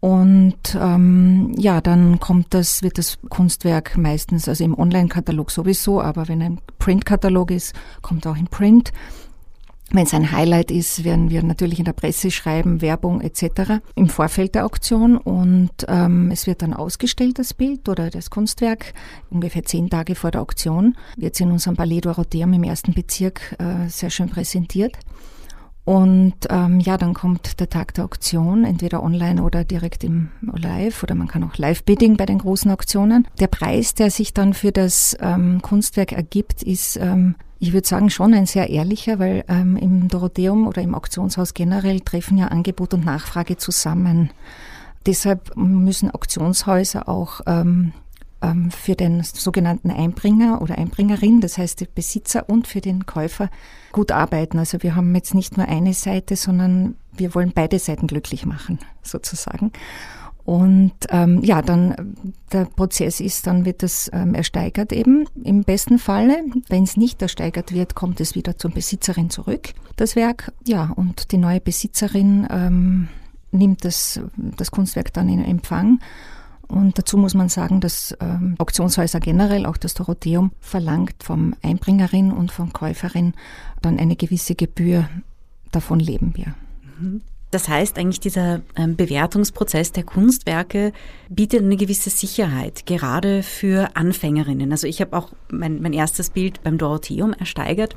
[0.00, 6.28] Und ähm, ja, dann kommt das, wird das Kunstwerk meistens, also im Online-Katalog sowieso, aber
[6.28, 8.92] wenn ein Print-Katalog ist, kommt auch im Print.
[9.90, 13.80] Wenn es ein Highlight ist, werden wir natürlich in der Presse schreiben, Werbung etc.
[13.94, 18.94] im Vorfeld der Auktion und ähm, es wird dann ausgestellt, das Bild oder das Kunstwerk,
[19.30, 23.56] ungefähr zehn Tage vor der Auktion, wird es in unserem Palais Dorotheum im ersten Bezirk
[23.58, 24.96] äh, sehr schön präsentiert.
[25.84, 31.02] Und ähm, ja, dann kommt der Tag der Auktion, entweder online oder direkt im Live
[31.02, 33.28] oder man kann auch Live-Bidding bei den großen Auktionen.
[33.38, 38.10] Der Preis, der sich dann für das ähm, Kunstwerk ergibt, ist, ähm, ich würde sagen,
[38.10, 42.92] schon ein sehr ehrlicher, weil ähm, im Dorotheum oder im Auktionshaus generell treffen ja Angebot
[42.92, 44.30] und Nachfrage zusammen.
[45.06, 47.94] Deshalb müssen Auktionshäuser auch ähm,
[48.42, 53.48] ähm, für den sogenannten Einbringer oder Einbringerin, das heißt den Besitzer und für den Käufer
[53.92, 54.58] gut arbeiten.
[54.58, 58.78] Also wir haben jetzt nicht nur eine Seite, sondern wir wollen beide Seiten glücklich machen,
[59.02, 59.72] sozusagen.
[60.44, 62.14] Und ähm, ja, dann
[62.52, 66.44] der Prozess ist, dann wird es ähm, ersteigert eben im besten Falle.
[66.68, 70.52] Wenn es nicht ersteigert wird, kommt es wieder zur Besitzerin zurück, das Werk.
[70.66, 73.08] Ja, und die neue Besitzerin ähm,
[73.52, 75.98] nimmt das, das Kunstwerk dann in Empfang
[76.68, 82.32] und dazu muss man sagen, dass ähm, Auktionshäuser generell, auch das Dorotheum, verlangt vom Einbringerin
[82.32, 83.34] und vom Käuferin
[83.82, 85.08] dann eine gewisse Gebühr.
[85.72, 86.54] Davon leben wir.
[86.98, 87.22] Mhm.
[87.54, 90.92] Das heißt eigentlich, dieser ähm, Bewertungsprozess der Kunstwerke
[91.28, 94.72] bietet eine gewisse Sicherheit, gerade für Anfängerinnen.
[94.72, 97.94] Also ich habe auch mein, mein erstes Bild beim Dorotheum ersteigert.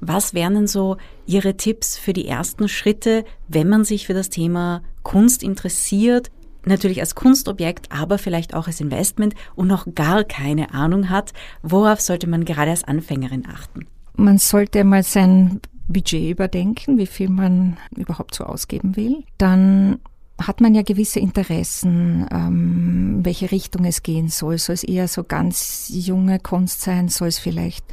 [0.00, 4.30] Was wären denn so Ihre Tipps für die ersten Schritte, wenn man sich für das
[4.30, 6.30] Thema Kunst interessiert?
[6.64, 11.32] natürlich als Kunstobjekt, aber vielleicht auch als Investment und noch gar keine Ahnung hat,
[11.64, 13.88] worauf sollte man gerade als Anfängerin achten?
[14.14, 15.60] Man sollte mal sein
[15.92, 19.24] Budget überdenken, wie viel man überhaupt so ausgeben will.
[19.38, 19.98] Dann
[20.40, 24.58] hat man ja gewisse Interessen, ähm, welche Richtung es gehen soll.
[24.58, 27.08] Soll es eher so ganz junge Kunst sein?
[27.08, 27.84] Soll es vielleicht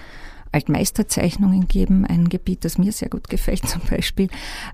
[0.52, 2.06] Altmeisterzeichnungen geben?
[2.06, 4.30] Ein Gebiet, das mir sehr gut gefällt zum Beispiel.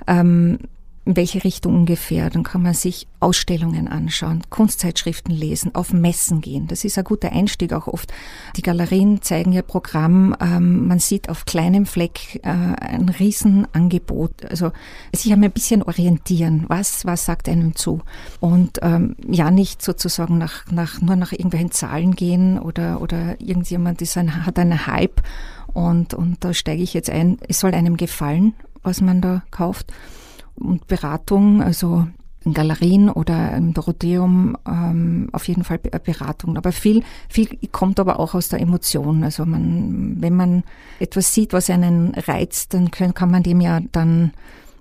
[0.08, 0.60] Ähm,
[1.06, 2.30] in welche Richtung ungefähr.
[2.32, 6.68] Dann kann man sich Ausstellungen anschauen, Kunstzeitschriften lesen, auf Messen gehen.
[6.68, 8.12] Das ist ein guter Einstieg auch oft.
[8.56, 10.36] Die Galerien zeigen ihr Programm.
[10.42, 14.46] Ähm, man sieht auf kleinem Fleck äh, ein Riesenangebot.
[14.46, 14.72] Also
[15.16, 16.66] sich einmal ein bisschen orientieren.
[16.68, 18.02] Was, was sagt einem zu?
[18.40, 24.02] Und ähm, ja, nicht sozusagen nach, nach, nur nach irgendwelchen Zahlen gehen oder, oder irgendjemand
[24.02, 25.22] ist ein, hat einen Hype
[25.74, 27.38] und, und da steige ich jetzt ein.
[27.48, 29.92] Es soll einem gefallen, was man da kauft
[30.56, 31.62] und Beratung.
[31.62, 32.08] Also
[32.46, 36.58] in Galerien oder im Dorotheum ähm, auf jeden Fall Beratung.
[36.58, 39.24] Aber viel, viel kommt aber auch aus der Emotion.
[39.24, 40.64] Also man, wenn man
[41.00, 44.32] etwas sieht, was einen reizt, dann können, kann man dem ja dann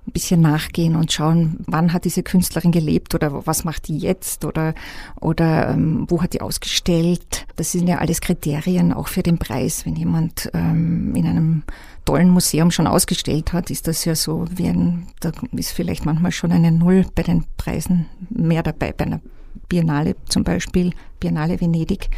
[0.06, 4.44] ein bisschen nachgehen und schauen, wann hat diese Künstlerin gelebt oder was macht die jetzt
[4.44, 4.74] oder,
[5.18, 7.46] oder ähm, wo hat die ausgestellt.
[7.56, 9.86] Das sind ja alles Kriterien auch für den Preis.
[9.86, 11.62] Wenn jemand ähm, in einem
[12.04, 16.32] tollen Museum schon ausgestellt hat, ist das ja so, wie ein, da ist vielleicht manchmal
[16.32, 19.20] schon eine Null bei den Preisen mehr dabei, bei einer
[19.68, 22.10] Biennale zum Beispiel, Biennale Venedig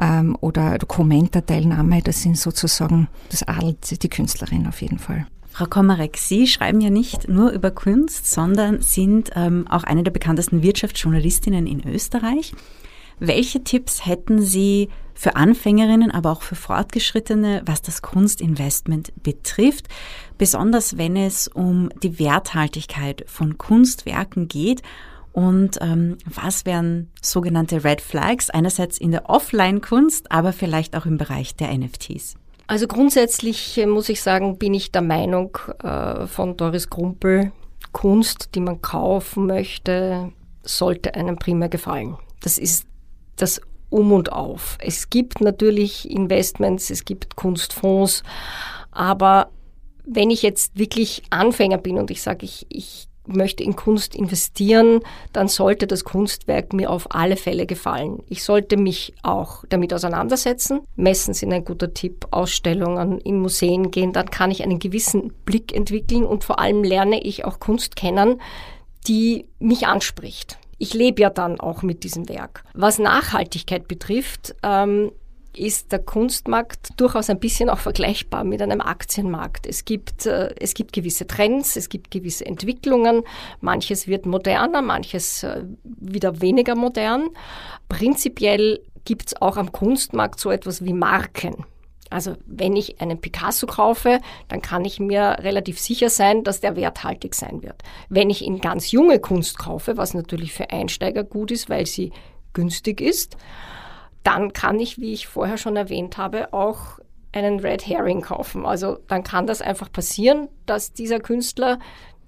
[0.00, 5.26] ähm, oder Dokumenta-Teilnahme, das sind sozusagen, das adelt die Künstlerin auf jeden Fall.
[5.50, 10.10] Frau Komarek, Sie schreiben ja nicht nur über Kunst, sondern sind ähm, auch eine der
[10.10, 12.52] bekanntesten Wirtschaftsjournalistinnen in Österreich.
[13.18, 19.88] Welche Tipps hätten Sie für Anfängerinnen, aber auch für Fortgeschrittene, was das Kunstinvestment betrifft,
[20.38, 24.82] besonders wenn es um die Werthaltigkeit von Kunstwerken geht?
[25.32, 31.18] Und ähm, was wären sogenannte Red Flags, einerseits in der Offline-Kunst, aber vielleicht auch im
[31.18, 32.36] Bereich der NFTs?
[32.66, 37.52] Also grundsätzlich äh, muss ich sagen, bin ich der Meinung äh, von Doris Grumpel,
[37.92, 42.16] Kunst, die man kaufen möchte, sollte einem primär gefallen.
[42.40, 42.86] Das ist
[43.36, 44.78] das Um und Auf.
[44.80, 48.22] Es gibt natürlich Investments, es gibt Kunstfonds,
[48.90, 49.50] aber
[50.04, 55.00] wenn ich jetzt wirklich Anfänger bin und ich sage, ich, ich möchte in Kunst investieren,
[55.32, 58.22] dann sollte das Kunstwerk mir auf alle Fälle gefallen.
[58.28, 60.80] Ich sollte mich auch damit auseinandersetzen.
[60.96, 65.74] Messen sind ein guter Tipp, Ausstellungen in Museen gehen, dann kann ich einen gewissen Blick
[65.74, 68.40] entwickeln und vor allem lerne ich auch Kunst kennen,
[69.06, 70.58] die mich anspricht.
[70.78, 72.64] Ich lebe ja dann auch mit diesem Werk.
[72.74, 75.10] Was Nachhaltigkeit betrifft, ähm,
[75.56, 79.66] ist der Kunstmarkt durchaus ein bisschen auch vergleichbar mit einem Aktienmarkt.
[79.66, 83.22] Es gibt, äh, es gibt gewisse Trends, es gibt gewisse Entwicklungen.
[83.60, 87.30] Manches wird moderner, manches äh, wieder weniger modern.
[87.88, 91.64] Prinzipiell gibt es auch am Kunstmarkt so etwas wie Marken.
[92.10, 96.76] Also wenn ich einen Picasso kaufe, dann kann ich mir relativ sicher sein, dass der
[96.76, 97.82] werthaltig sein wird.
[98.08, 102.12] Wenn ich in ganz junge Kunst kaufe, was natürlich für Einsteiger gut ist, weil sie
[102.52, 103.36] günstig ist,
[104.22, 106.98] dann kann ich, wie ich vorher schon erwähnt habe, auch
[107.32, 108.66] einen Red Herring kaufen.
[108.66, 111.78] Also dann kann das einfach passieren, dass dieser Künstler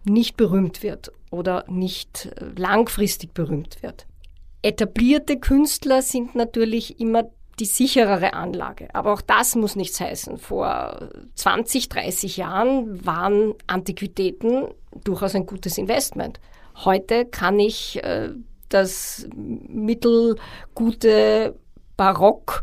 [0.04, 4.06] nicht berühmt wird oder nicht äh, langfristig berühmt wird.
[4.62, 8.88] Etablierte Künstler sind natürlich immer die sicherere Anlage.
[8.94, 10.38] Aber auch das muss nichts heißen.
[10.38, 14.68] Vor 20, 30 Jahren waren Antiquitäten
[15.04, 16.40] durchaus ein gutes Investment.
[16.84, 18.30] Heute kann ich äh,
[18.68, 20.38] das mittelgute
[21.96, 22.62] Barock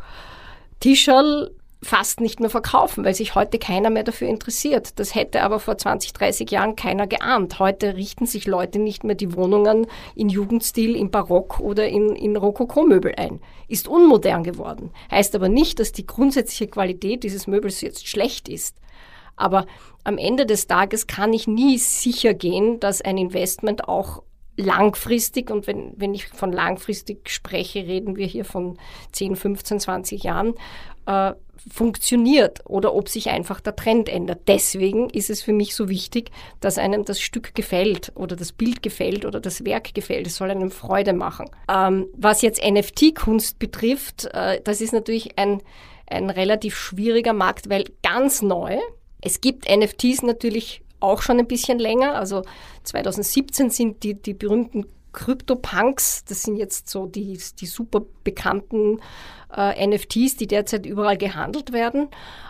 [0.80, 1.52] Tischerl
[1.86, 5.00] fast nicht mehr verkaufen, weil sich heute keiner mehr dafür interessiert.
[5.00, 7.60] Das hätte aber vor 20, 30 Jahren keiner geahnt.
[7.60, 12.36] Heute richten sich Leute nicht mehr die Wohnungen in Jugendstil, in Barock oder in, in
[12.36, 13.40] Rokoko-Möbel ein.
[13.68, 14.92] Ist unmodern geworden.
[15.12, 18.78] Heißt aber nicht, dass die grundsätzliche Qualität dieses Möbels jetzt schlecht ist.
[19.36, 19.68] Aber
[20.04, 24.24] am Ende des Tages kann ich nie sicher gehen, dass ein Investment auch
[24.58, 28.78] langfristig, und wenn, wenn ich von langfristig spreche, reden wir hier von
[29.12, 30.56] 10, 15, 20 Jahren,
[31.06, 31.34] äh,
[31.68, 34.42] funktioniert oder ob sich einfach der Trend ändert.
[34.48, 38.84] Deswegen ist es für mich so wichtig, dass einem das Stück gefällt oder das Bild
[38.84, 40.28] gefällt oder das Werk gefällt.
[40.28, 41.50] Es soll einem Freude machen.
[41.70, 45.62] Ähm, was jetzt NFT-Kunst betrifft, äh, das ist natürlich ein,
[46.08, 48.78] ein relativ schwieriger Markt, weil ganz neu,
[49.22, 52.16] es gibt NFTs natürlich auch schon ein bisschen länger.
[52.16, 52.44] Also
[52.84, 59.00] 2017 sind die, die berühmten CryptoPunks, das sind jetzt so die, die super bekannten
[59.56, 62.10] äh, NFTs, die derzeit überall gehandelt werden,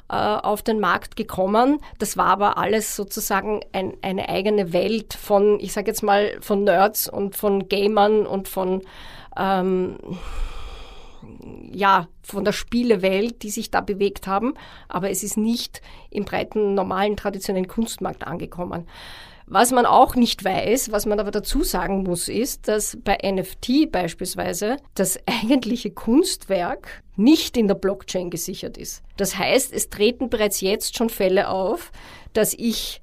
[0.10, 1.80] äh, auf den Markt gekommen.
[2.00, 6.64] Das war aber alles sozusagen ein, eine eigene Welt von, ich sage jetzt mal, von
[6.64, 8.82] Nerds und von Gamern und von
[9.38, 9.98] ähm,
[11.72, 14.56] ja, von der Spielewelt, die sich da bewegt haben,
[14.88, 18.88] aber es ist nicht im breiten, normalen, traditionellen Kunstmarkt angekommen.
[19.48, 23.92] Was man auch nicht weiß, was man aber dazu sagen muss, ist, dass bei NFT
[23.92, 29.04] beispielsweise das eigentliche Kunstwerk nicht in der Blockchain gesichert ist.
[29.18, 31.92] Das heißt, es treten bereits jetzt schon Fälle auf,
[32.34, 33.02] dass ich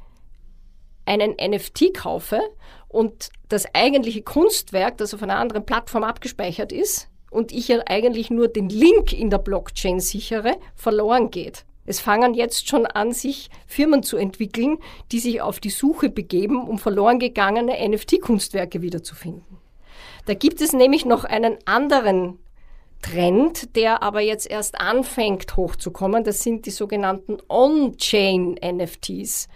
[1.04, 2.40] einen NFT kaufe
[2.88, 8.30] und das eigentliche Kunstwerk, das auf einer anderen Plattform abgespeichert ist, und ich ja eigentlich
[8.30, 11.64] nur den Link in der Blockchain sichere, verloren geht.
[11.84, 14.78] Es fangen jetzt schon an, sich Firmen zu entwickeln,
[15.10, 19.58] die sich auf die Suche begeben, um verloren gegangene NFT-Kunstwerke wiederzufinden.
[20.26, 22.38] Da gibt es nämlich noch einen anderen
[23.02, 26.22] Trend, der aber jetzt erst anfängt hochzukommen.
[26.22, 29.48] Das sind die sogenannten On-Chain NFTs.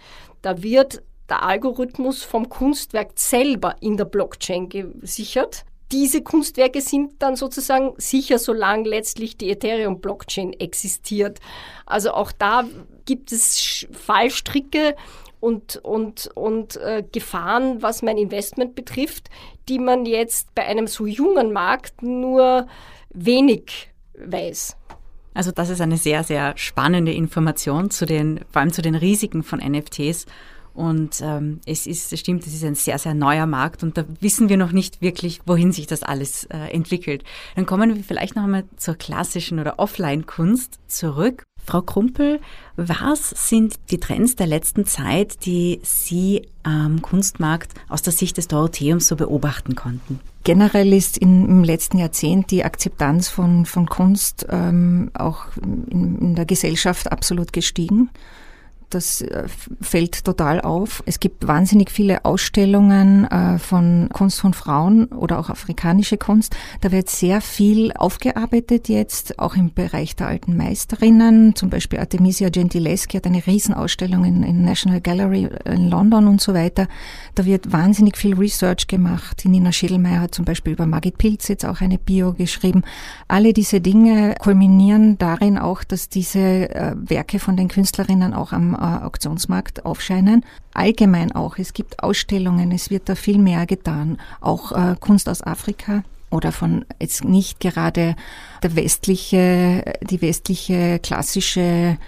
[0.42, 5.64] Da wird der Algorithmus vom Kunstwerk selber in der Blockchain gesichert.
[5.92, 11.38] Diese Kunstwerke sind dann sozusagen sicher, solange letztlich die Ethereum-Blockchain existiert.
[11.84, 12.64] Also auch da
[13.04, 14.96] gibt es Fallstricke
[15.38, 19.28] und, und, und äh, Gefahren, was mein Investment betrifft,
[19.68, 22.66] die man jetzt bei einem so jungen Markt nur
[23.10, 24.76] wenig weiß.
[25.34, 29.42] Also das ist eine sehr, sehr spannende Information zu den, vor allem zu den Risiken
[29.42, 30.24] von NFTs.
[30.76, 34.04] Und ähm, es ist, es stimmt, es ist ein sehr, sehr neuer Markt und da
[34.20, 37.24] wissen wir noch nicht wirklich, wohin sich das alles äh, entwickelt.
[37.54, 41.44] Dann kommen wir vielleicht noch einmal zur klassischen oder Offline-Kunst zurück.
[41.64, 42.40] Frau Krumpel,
[42.76, 48.46] was sind die Trends der letzten Zeit, die Sie am Kunstmarkt aus der Sicht des
[48.46, 50.20] Dorotheums so beobachten konnten?
[50.44, 56.34] Generell ist in, im letzten Jahrzehnt die Akzeptanz von, von Kunst ähm, auch in, in
[56.36, 58.10] der Gesellschaft absolut gestiegen.
[58.90, 59.44] Das äh,
[59.80, 61.02] fällt total auf.
[61.06, 66.54] Es gibt wahnsinnig viele Ausstellungen äh, von Kunst von Frauen oder auch afrikanische Kunst.
[66.82, 71.56] Da wird sehr viel aufgearbeitet jetzt, auch im Bereich der alten Meisterinnen.
[71.56, 76.54] Zum Beispiel Artemisia Gentileschi hat eine Riesenausstellung in, in National Gallery in London und so
[76.54, 76.86] weiter.
[77.34, 79.42] Da wird wahnsinnig viel Research gemacht.
[79.44, 82.82] Nina Schädelmeier hat zum Beispiel über Margit Pilz jetzt auch eine Bio geschrieben.
[83.26, 88.74] Alle diese Dinge kulminieren darin auch, dass diese äh, Werke von den Künstlerinnen auch am
[88.74, 90.44] äh, Auktionsmarkt aufscheinen.
[90.74, 91.58] Allgemein auch.
[91.58, 94.18] Es gibt Ausstellungen, es wird da viel mehr getan.
[94.40, 98.16] Auch äh, Kunst aus Afrika oder von jetzt nicht gerade
[98.62, 101.98] der westliche, die westliche klassische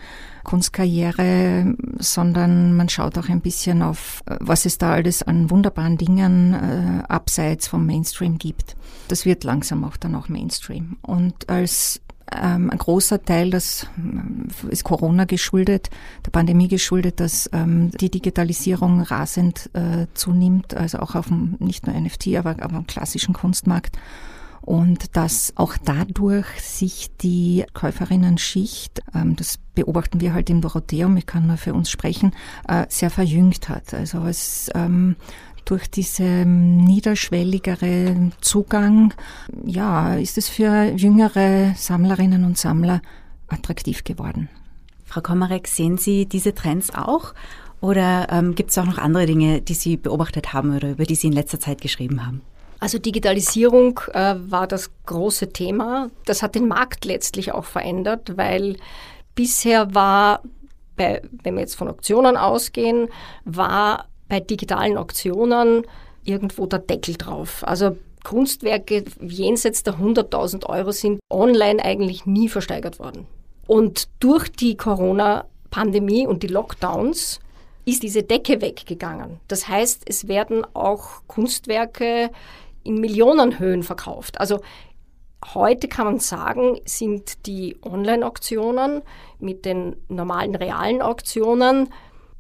[0.49, 6.55] Kunstkarriere, sondern man schaut auch ein bisschen auf, was es da alles an wunderbaren Dingen
[6.55, 8.75] äh, abseits vom Mainstream gibt.
[9.09, 10.97] Das wird langsam auch dann auch Mainstream.
[11.03, 12.01] Und als
[12.33, 15.91] ähm, ein großer Teil, das äh, ist Corona geschuldet,
[16.25, 21.87] der Pandemie geschuldet, dass ähm, die Digitalisierung rasend äh, zunimmt, also auch auf dem, nicht
[21.87, 23.97] nur NFT, aber, aber am klassischen Kunstmarkt.
[24.61, 31.25] Und dass auch dadurch sich die Käuferinnen-Schicht, ähm, das beobachten wir halt im Dorotheum, ich
[31.25, 32.33] kann nur für uns sprechen,
[32.69, 33.95] äh, sehr verjüngt hat.
[33.95, 35.17] Also es ähm,
[35.69, 39.13] durch diese niederschwelligere Zugang,
[39.67, 43.03] ja, ist es für jüngere Sammlerinnen und Sammler
[43.49, 44.49] attraktiv geworden.
[45.05, 47.35] Frau Komarek, sehen Sie diese Trends auch?
[47.81, 51.15] Oder ähm, gibt es auch noch andere Dinge, die Sie beobachtet haben oder über die
[51.15, 52.41] Sie in letzter Zeit geschrieben haben?
[52.81, 56.11] Also Digitalisierung äh, war das große Thema.
[56.25, 58.77] Das hat den Markt letztlich auch verändert, weil
[59.35, 60.43] bisher war,
[60.97, 63.09] bei, wenn wir jetzt von Auktionen ausgehen,
[63.45, 65.85] war bei digitalen Auktionen
[66.25, 67.63] irgendwo der Deckel drauf.
[67.67, 73.27] Also Kunstwerke jenseits der 100.000 Euro sind online eigentlich nie versteigert worden.
[73.67, 77.41] Und durch die Corona-Pandemie und die Lockdowns
[77.85, 79.41] ist diese Decke weggegangen.
[79.49, 82.31] Das heißt, es werden auch Kunstwerke
[82.85, 84.41] in Millionenhöhen verkauft.
[84.41, 84.61] Also
[85.55, 89.03] heute kann man sagen, sind die Online-Auktionen
[89.39, 91.89] mit den normalen realen Auktionen,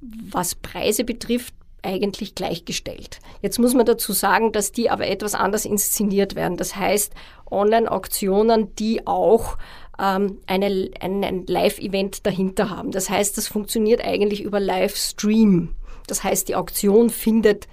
[0.01, 1.55] was Preise betrifft,
[1.89, 3.18] eigentlich gleichgestellt.
[3.41, 6.59] Jetzt muss man dazu sagen, dass die aber etwas anders inszeniert werden.
[6.59, 7.14] Das heißt,
[7.51, 9.57] Online-Auktionen, die auch
[9.99, 12.91] ähm, eine, ein, ein Live-Event dahinter haben.
[12.91, 15.74] Das heißt, das funktioniert eigentlich über Livestream.
[16.07, 17.66] Das heißt, die Auktion findet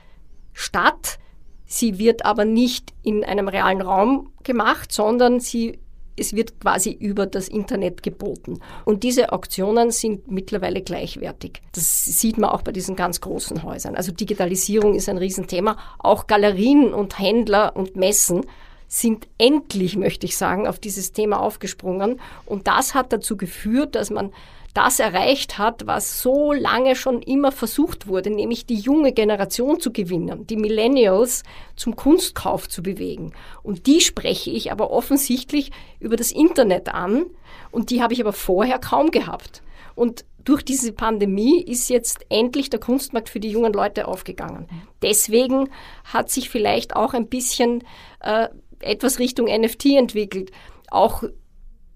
[0.53, 1.19] statt.
[1.65, 5.79] Sie wird aber nicht in einem realen Raum gemacht, sondern sie
[6.17, 8.59] es wird quasi über das Internet geboten.
[8.85, 11.61] Und diese Auktionen sind mittlerweile gleichwertig.
[11.73, 13.95] Das sieht man auch bei diesen ganz großen Häusern.
[13.95, 15.77] Also Digitalisierung ist ein Riesenthema.
[15.99, 18.45] Auch Galerien und Händler und Messen
[18.87, 22.19] sind endlich, möchte ich sagen, auf dieses Thema aufgesprungen.
[22.45, 24.31] Und das hat dazu geführt, dass man
[24.75, 29.93] das erreicht hat, was so lange schon immer versucht wurde, nämlich die junge Generation zu
[29.93, 31.43] gewinnen, die Millennials
[31.77, 33.31] zum Kunstkauf zu bewegen.
[33.63, 37.25] Und die spreche ich aber offensichtlich über das Internet an
[37.71, 39.63] und die habe ich aber vorher kaum gehabt.
[39.95, 44.67] Und durch diese Pandemie ist jetzt endlich der Kunstmarkt für die jungen Leute aufgegangen.
[45.01, 45.69] Deswegen
[46.03, 47.83] hat sich vielleicht auch ein bisschen
[48.19, 48.49] äh,
[48.85, 50.51] etwas Richtung NFT entwickelt.
[50.89, 51.23] Auch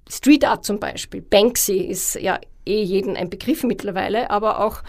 [0.10, 1.22] Street Art zum Beispiel.
[1.22, 4.82] Banksy ist ja eh jeden ein Begriff mittlerweile, aber auch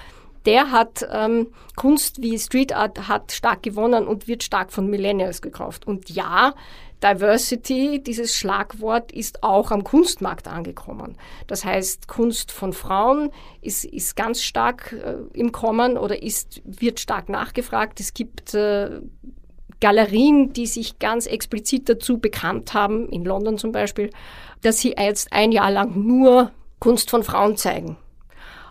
[0.46, 5.42] der hat ähm, Kunst wie Street Art hat stark gewonnen und wird stark von Millennials
[5.42, 5.86] gekauft.
[5.86, 6.54] Und ja,
[7.02, 11.16] Diversity, dieses Schlagwort, ist auch am Kunstmarkt angekommen.
[11.46, 13.30] Das heißt, Kunst von Frauen
[13.60, 18.00] ist, ist ganz stark äh, im Kommen oder ist, wird stark nachgefragt.
[18.00, 19.00] Es gibt äh,
[19.80, 24.10] Galerien, die sich ganz explizit dazu bekannt haben, in London zum Beispiel,
[24.62, 27.96] dass sie jetzt ein Jahr lang nur Kunst von Frauen zeigen.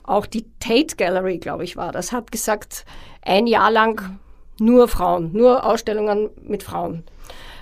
[0.03, 2.85] Auch die Tate Gallery, glaube ich, war das, hat gesagt,
[3.21, 4.19] ein Jahr lang
[4.59, 7.03] nur Frauen, nur Ausstellungen mit Frauen.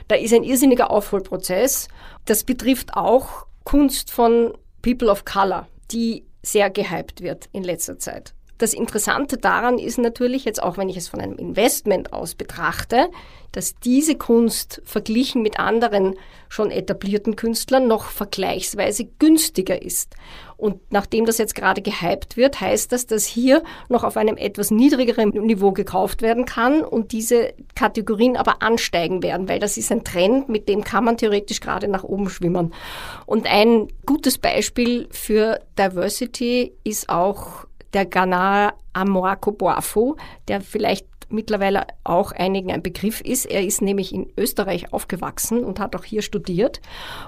[0.08, 1.90] Da ist ein irrsinniger Aufholprozess.
[2.26, 8.34] Das betrifft auch Kunst von People of Color, die sehr gehypt wird in letzter Zeit.
[8.58, 13.10] Das Interessante daran ist natürlich jetzt auch, wenn ich es von einem Investment aus betrachte,
[13.52, 16.16] dass diese Kunst verglichen mit anderen
[16.50, 20.16] schon etablierten Künstlern noch vergleichsweise günstiger ist.
[20.58, 24.72] Und nachdem das jetzt gerade gehypt wird, heißt das, dass hier noch auf einem etwas
[24.72, 30.04] niedrigeren Niveau gekauft werden kann und diese Kategorien aber ansteigen werden, weil das ist ein
[30.04, 32.74] Trend, mit dem kann man theoretisch gerade nach oben schwimmen.
[33.28, 40.18] Und ein gutes Beispiel für Diversity ist auch der Ghana Amoako Boafo,
[40.48, 43.46] der vielleicht mittlerweile auch einigen ein Begriff ist.
[43.46, 46.82] Er ist nämlich in Österreich aufgewachsen und hat auch hier studiert.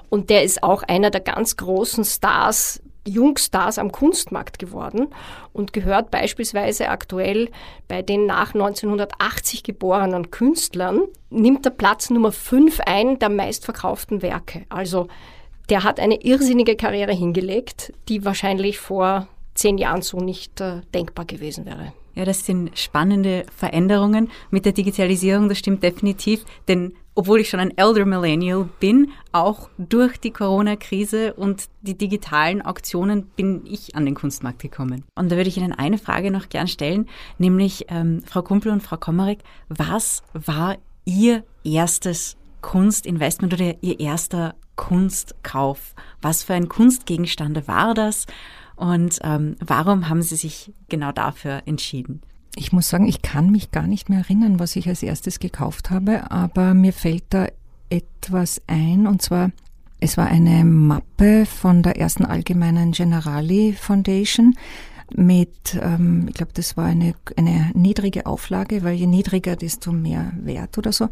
[0.10, 5.08] Und der ist auch einer der ganz großen Stars, Jungstars am Kunstmarkt geworden
[5.52, 7.50] und gehört beispielsweise aktuell
[7.88, 14.66] bei den nach 1980 geborenen Künstlern, nimmt er Platz Nummer 5 ein der meistverkauften Werke.
[14.70, 15.08] Also
[15.70, 19.28] der hat eine irrsinnige Karriere hingelegt, die wahrscheinlich vor
[19.60, 21.94] zehn Jahren so nicht äh, denkbar gewesen wäre.
[22.16, 27.60] Ja, das sind spannende Veränderungen mit der Digitalisierung, das stimmt definitiv, denn obwohl ich schon
[27.60, 34.06] ein Elder Millennial bin, auch durch die Corona-Krise und die digitalen Auktionen bin ich an
[34.06, 35.04] den Kunstmarkt gekommen.
[35.16, 38.82] Und da würde ich Ihnen eine Frage noch gern stellen, nämlich ähm, Frau Kumpel und
[38.82, 45.94] Frau Kommerek, was war Ihr erstes Kunstinvestment oder Ihr erster Kunstkauf?
[46.22, 48.28] Was für ein Kunstgegenstand war das?
[48.80, 52.22] Und ähm, warum haben Sie sich genau dafür entschieden?
[52.56, 55.90] Ich muss sagen, ich kann mich gar nicht mehr erinnern, was ich als erstes gekauft
[55.92, 57.48] habe, aber mir fällt da
[57.90, 59.52] etwas ein, und zwar,
[60.00, 64.56] es war eine Mappe von der ersten allgemeinen Generali Foundation
[65.16, 70.32] mit, ähm, ich glaube, das war eine, eine niedrige Auflage, weil je niedriger, desto mehr
[70.42, 71.10] Wert oder so.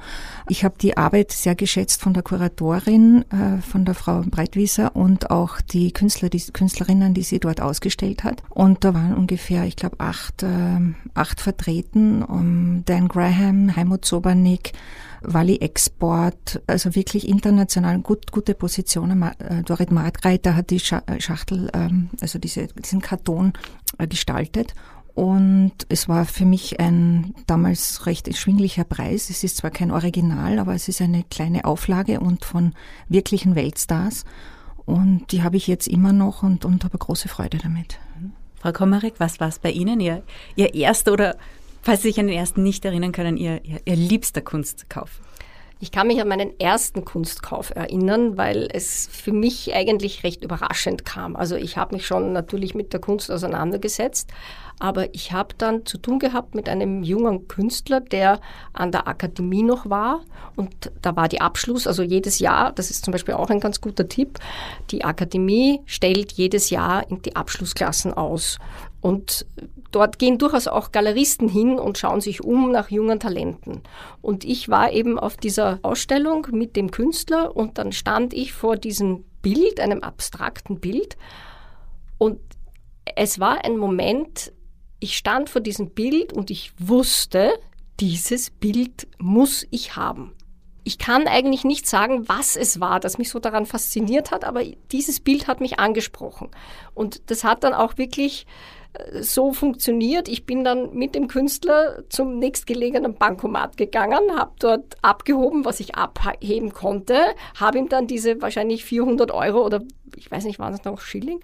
[0.50, 5.32] Ich habe die Arbeit sehr geschätzt von der Kuratorin, äh, von der Frau Breitwieser und
[5.32, 8.44] auch die Künstler, die Künstlerinnen, die sie dort ausgestellt hat.
[8.50, 10.80] Und da waren ungefähr, ich glaube, acht, äh,
[11.14, 14.74] acht vertreten, um Dan Graham, Heimut Sobernick,
[15.22, 19.22] Wally Export, also wirklich international gut, gute Positionen.
[19.22, 23.54] Äh, Dorit Martreiter hat die äh, Schachtel, ähm, also diese, diesen Karton
[23.98, 24.74] äh, gestaltet.
[25.16, 29.32] Und es war für mich ein damals recht erschwinglicher Preis.
[29.32, 32.74] Es ist zwar kein Original, aber es ist eine kleine Auflage und von
[33.10, 34.26] wirklichen Weltstars.
[34.86, 38.00] Und die habe ich jetzt immer noch und, und habe große Freude damit.
[38.60, 40.00] Frau Kommerek, was war es bei Ihnen?
[40.00, 40.24] Ihr,
[40.56, 41.38] Ihr erster oder
[41.88, 45.22] falls Sie sich an den ersten nicht erinnern können, Ihr, Ihr, Ihr liebster Kunstkauf?
[45.80, 51.06] Ich kann mich an meinen ersten Kunstkauf erinnern, weil es für mich eigentlich recht überraschend
[51.06, 51.38] kam.
[51.38, 54.30] Also ich habe mich schon natürlich mit der Kunst auseinandergesetzt,
[54.80, 58.42] aber ich habe dann zu tun gehabt mit einem jungen Künstler, der
[58.74, 60.22] an der Akademie noch war
[60.56, 63.80] und da war die Abschluss, also jedes Jahr, das ist zum Beispiel auch ein ganz
[63.80, 64.40] guter Tipp,
[64.92, 68.58] die Akademie stellt jedes Jahr die Abschlussklassen aus
[69.02, 69.46] und
[69.92, 73.84] dort gehen durchaus auch Galeristen hin und schauen sich um nach jungen Talenten.
[74.22, 78.76] Und ich war eben auf dieser Ausstellung mit dem Künstler und dann stand ich vor
[78.76, 81.18] diesem Bild, einem abstrakten Bild.
[82.18, 82.40] Und
[83.16, 84.52] es war ein Moment,
[85.00, 87.54] ich stand vor diesem Bild und ich wusste,
[88.00, 90.34] dieses Bild muss ich haben.
[90.84, 94.64] Ich kann eigentlich nicht sagen, was es war, das mich so daran fasziniert hat, aber
[94.92, 96.50] dieses Bild hat mich angesprochen.
[96.94, 98.46] Und das hat dann auch wirklich
[99.22, 100.28] so funktioniert.
[100.28, 105.96] Ich bin dann mit dem Künstler zum nächstgelegenen Bankomat gegangen, habe dort abgehoben, was ich
[105.96, 107.20] abheben konnte,
[107.60, 109.82] habe ihm dann diese wahrscheinlich 400 Euro oder
[110.16, 111.40] ich weiß nicht, waren es noch Schilling,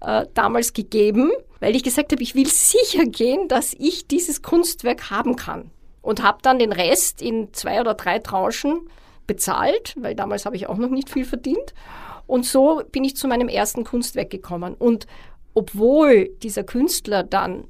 [0.00, 1.30] äh, damals gegeben,
[1.60, 5.70] weil ich gesagt habe, ich will sicher gehen, dass ich dieses Kunstwerk haben kann.
[6.02, 8.88] Und habe dann den Rest in zwei oder drei Tranchen
[9.26, 11.74] bezahlt, weil damals habe ich auch noch nicht viel verdient.
[12.28, 14.74] Und so bin ich zu meinem ersten Kunstwerk gekommen.
[14.74, 15.06] Und
[15.56, 17.64] obwohl dieser Künstler dann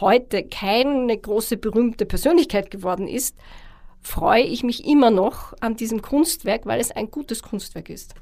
[0.00, 3.36] heute keine große berühmte Persönlichkeit geworden ist,
[4.00, 8.14] freue ich mich immer noch an diesem Kunstwerk, weil es ein gutes Kunstwerk ist.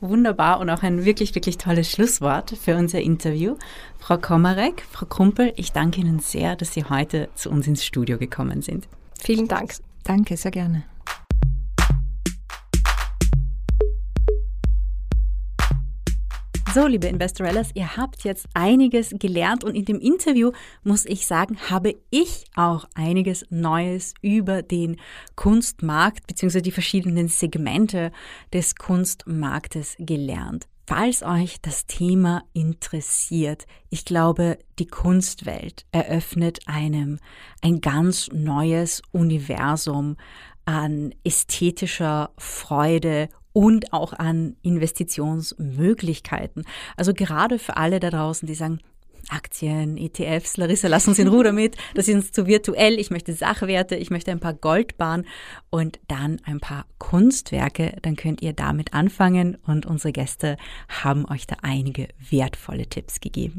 [0.00, 3.56] Wunderbar und auch ein wirklich, wirklich tolles Schlusswort für unser Interview.
[3.98, 8.18] Frau Komarek, Frau Krumpel, ich danke Ihnen sehr, dass Sie heute zu uns ins Studio
[8.18, 8.86] gekommen sind.
[9.20, 9.72] Vielen Dank.
[10.04, 10.84] Danke, sehr gerne.
[16.74, 20.52] So, liebe Investorellas, ihr habt jetzt einiges gelernt und in dem Interview,
[20.84, 24.96] muss ich sagen, habe ich auch einiges Neues über den
[25.34, 26.60] Kunstmarkt bzw.
[26.60, 28.12] die verschiedenen Segmente
[28.52, 30.68] des Kunstmarktes gelernt.
[30.86, 37.18] Falls euch das Thema interessiert, ich glaube, die Kunstwelt eröffnet einem
[37.62, 40.16] ein ganz neues Universum
[40.66, 46.64] an ästhetischer Freude und auch an Investitionsmöglichkeiten.
[46.96, 48.78] Also gerade für alle da draußen, die sagen,
[49.30, 51.76] Aktien, ETFs, Larissa, lass uns in Ruder mit.
[51.94, 53.00] Das ist uns zu virtuell.
[53.00, 55.26] Ich möchte Sachwerte, ich möchte ein paar Goldbahnen
[55.70, 57.96] und dann ein paar Kunstwerke.
[58.02, 60.56] Dann könnt ihr damit anfangen und unsere Gäste
[61.02, 63.58] haben euch da einige wertvolle Tipps gegeben.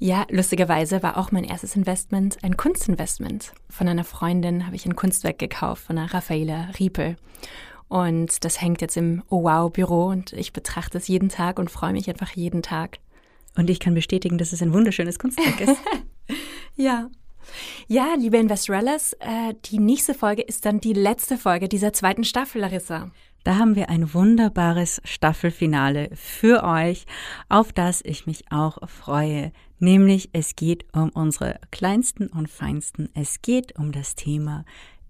[0.00, 3.52] Ja, lustigerweise war auch mein erstes Investment ein Kunstinvestment.
[3.70, 7.14] Von einer Freundin habe ich ein Kunstwerk gekauft, von einer Raffaela Riepel.
[7.88, 11.70] Und das hängt jetzt im Oh Wow Büro und ich betrachte es jeden Tag und
[11.70, 12.98] freue mich einfach jeden Tag.
[13.56, 15.76] Und ich kann bestätigen, dass es ein wunderschönes Kunstwerk ist.
[16.76, 17.10] ja.
[17.86, 22.62] Ja, liebe Investorellas, äh, die nächste Folge ist dann die letzte Folge dieser zweiten Staffel,
[22.62, 23.10] Larissa.
[23.44, 27.04] Da haben wir ein wunderbares Staffelfinale für euch,
[27.50, 29.52] auf das ich mich auch freue.
[29.78, 33.10] Nämlich es geht um unsere kleinsten und feinsten.
[33.12, 34.64] Es geht um das Thema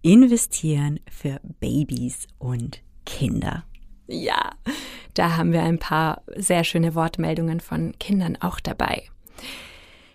[0.05, 3.65] Investieren für Babys und Kinder.
[4.07, 4.51] Ja,
[5.15, 9.05] da haben wir ein paar sehr schöne Wortmeldungen von Kindern auch dabei.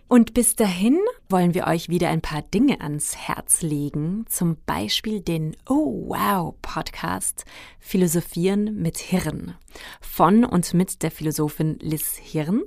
[0.07, 5.21] Und bis dahin wollen wir euch wieder ein paar Dinge ans Herz legen, zum Beispiel
[5.21, 7.45] den Oh Wow Podcast
[7.79, 9.55] Philosophieren mit Hirn
[10.01, 12.61] von und mit der Philosophin Liz Hirn.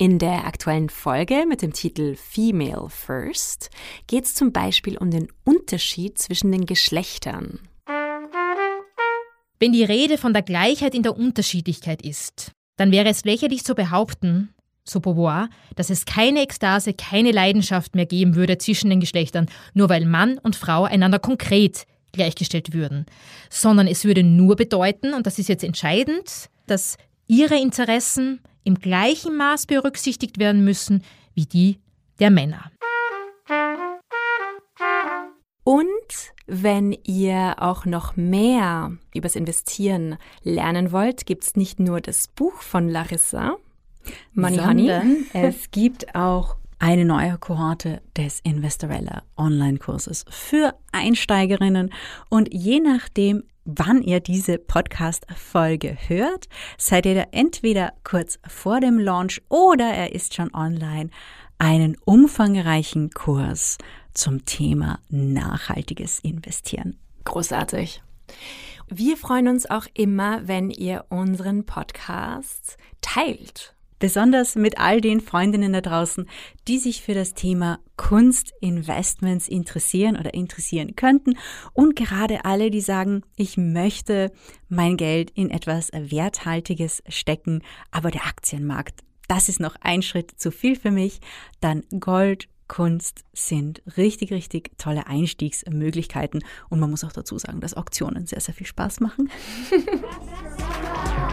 [0.00, 3.68] In der aktuellen Folge mit dem Titel Female First
[4.06, 7.58] geht es zum Beispiel um den Unterschied zwischen den Geschlechtern.
[9.58, 13.74] Wenn die Rede von der Gleichheit in der Unterschiedlichkeit ist, dann wäre es lächerlich zu
[13.74, 19.50] behaupten, so Beauvoir, dass es keine Ekstase, keine Leidenschaft mehr geben würde zwischen den Geschlechtern,
[19.74, 23.04] nur weil Mann und Frau einander konkret gleichgestellt würden,
[23.50, 26.96] sondern es würde nur bedeuten, und das ist jetzt entscheidend, dass
[27.26, 31.02] ihre Interessen im gleichen Maß berücksichtigt werden müssen
[31.34, 31.78] wie die
[32.18, 32.70] der Männer.
[35.64, 35.88] Und
[36.46, 42.54] wenn ihr auch noch mehr übers Investieren lernen wollt, gibt es nicht nur das Buch
[42.54, 43.56] von Larissa,
[44.32, 45.26] Money Sondern Honey.
[45.32, 51.92] es gibt auch eine neue Kohorte des Investorella Online-Kurses für Einsteigerinnen.
[52.30, 56.48] Und je nachdem, wann ihr diese Podcast-Folge hört,
[56.78, 61.10] seid ihr da entweder kurz vor dem Launch oder er ist schon online,
[61.58, 63.78] einen umfangreichen Kurs
[64.14, 66.98] zum Thema nachhaltiges Investieren.
[67.24, 68.02] Großartig.
[68.88, 73.74] Wir freuen uns auch immer, wenn ihr unseren Podcast teilt.
[74.00, 76.26] Besonders mit all den Freundinnen da draußen,
[76.66, 81.34] die sich für das Thema Kunstinvestments interessieren oder interessieren könnten
[81.74, 84.32] und gerade alle, die sagen, ich möchte
[84.68, 90.50] mein Geld in etwas Werthaltiges stecken, aber der Aktienmarkt, das ist noch ein Schritt zu
[90.50, 91.20] viel für mich,
[91.60, 96.44] dann Gold, Kunst sind richtig, richtig tolle Einstiegsmöglichkeiten.
[96.68, 99.28] Und man muss auch dazu sagen, dass Auktionen sehr, sehr viel Spaß machen.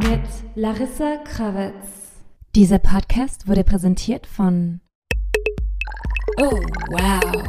[0.00, 0.20] Mit
[0.54, 2.12] Larissa Krawitz.
[2.54, 4.80] Dieser Podcast wurde präsentiert von
[6.40, 6.52] Oh,
[6.90, 7.48] wow.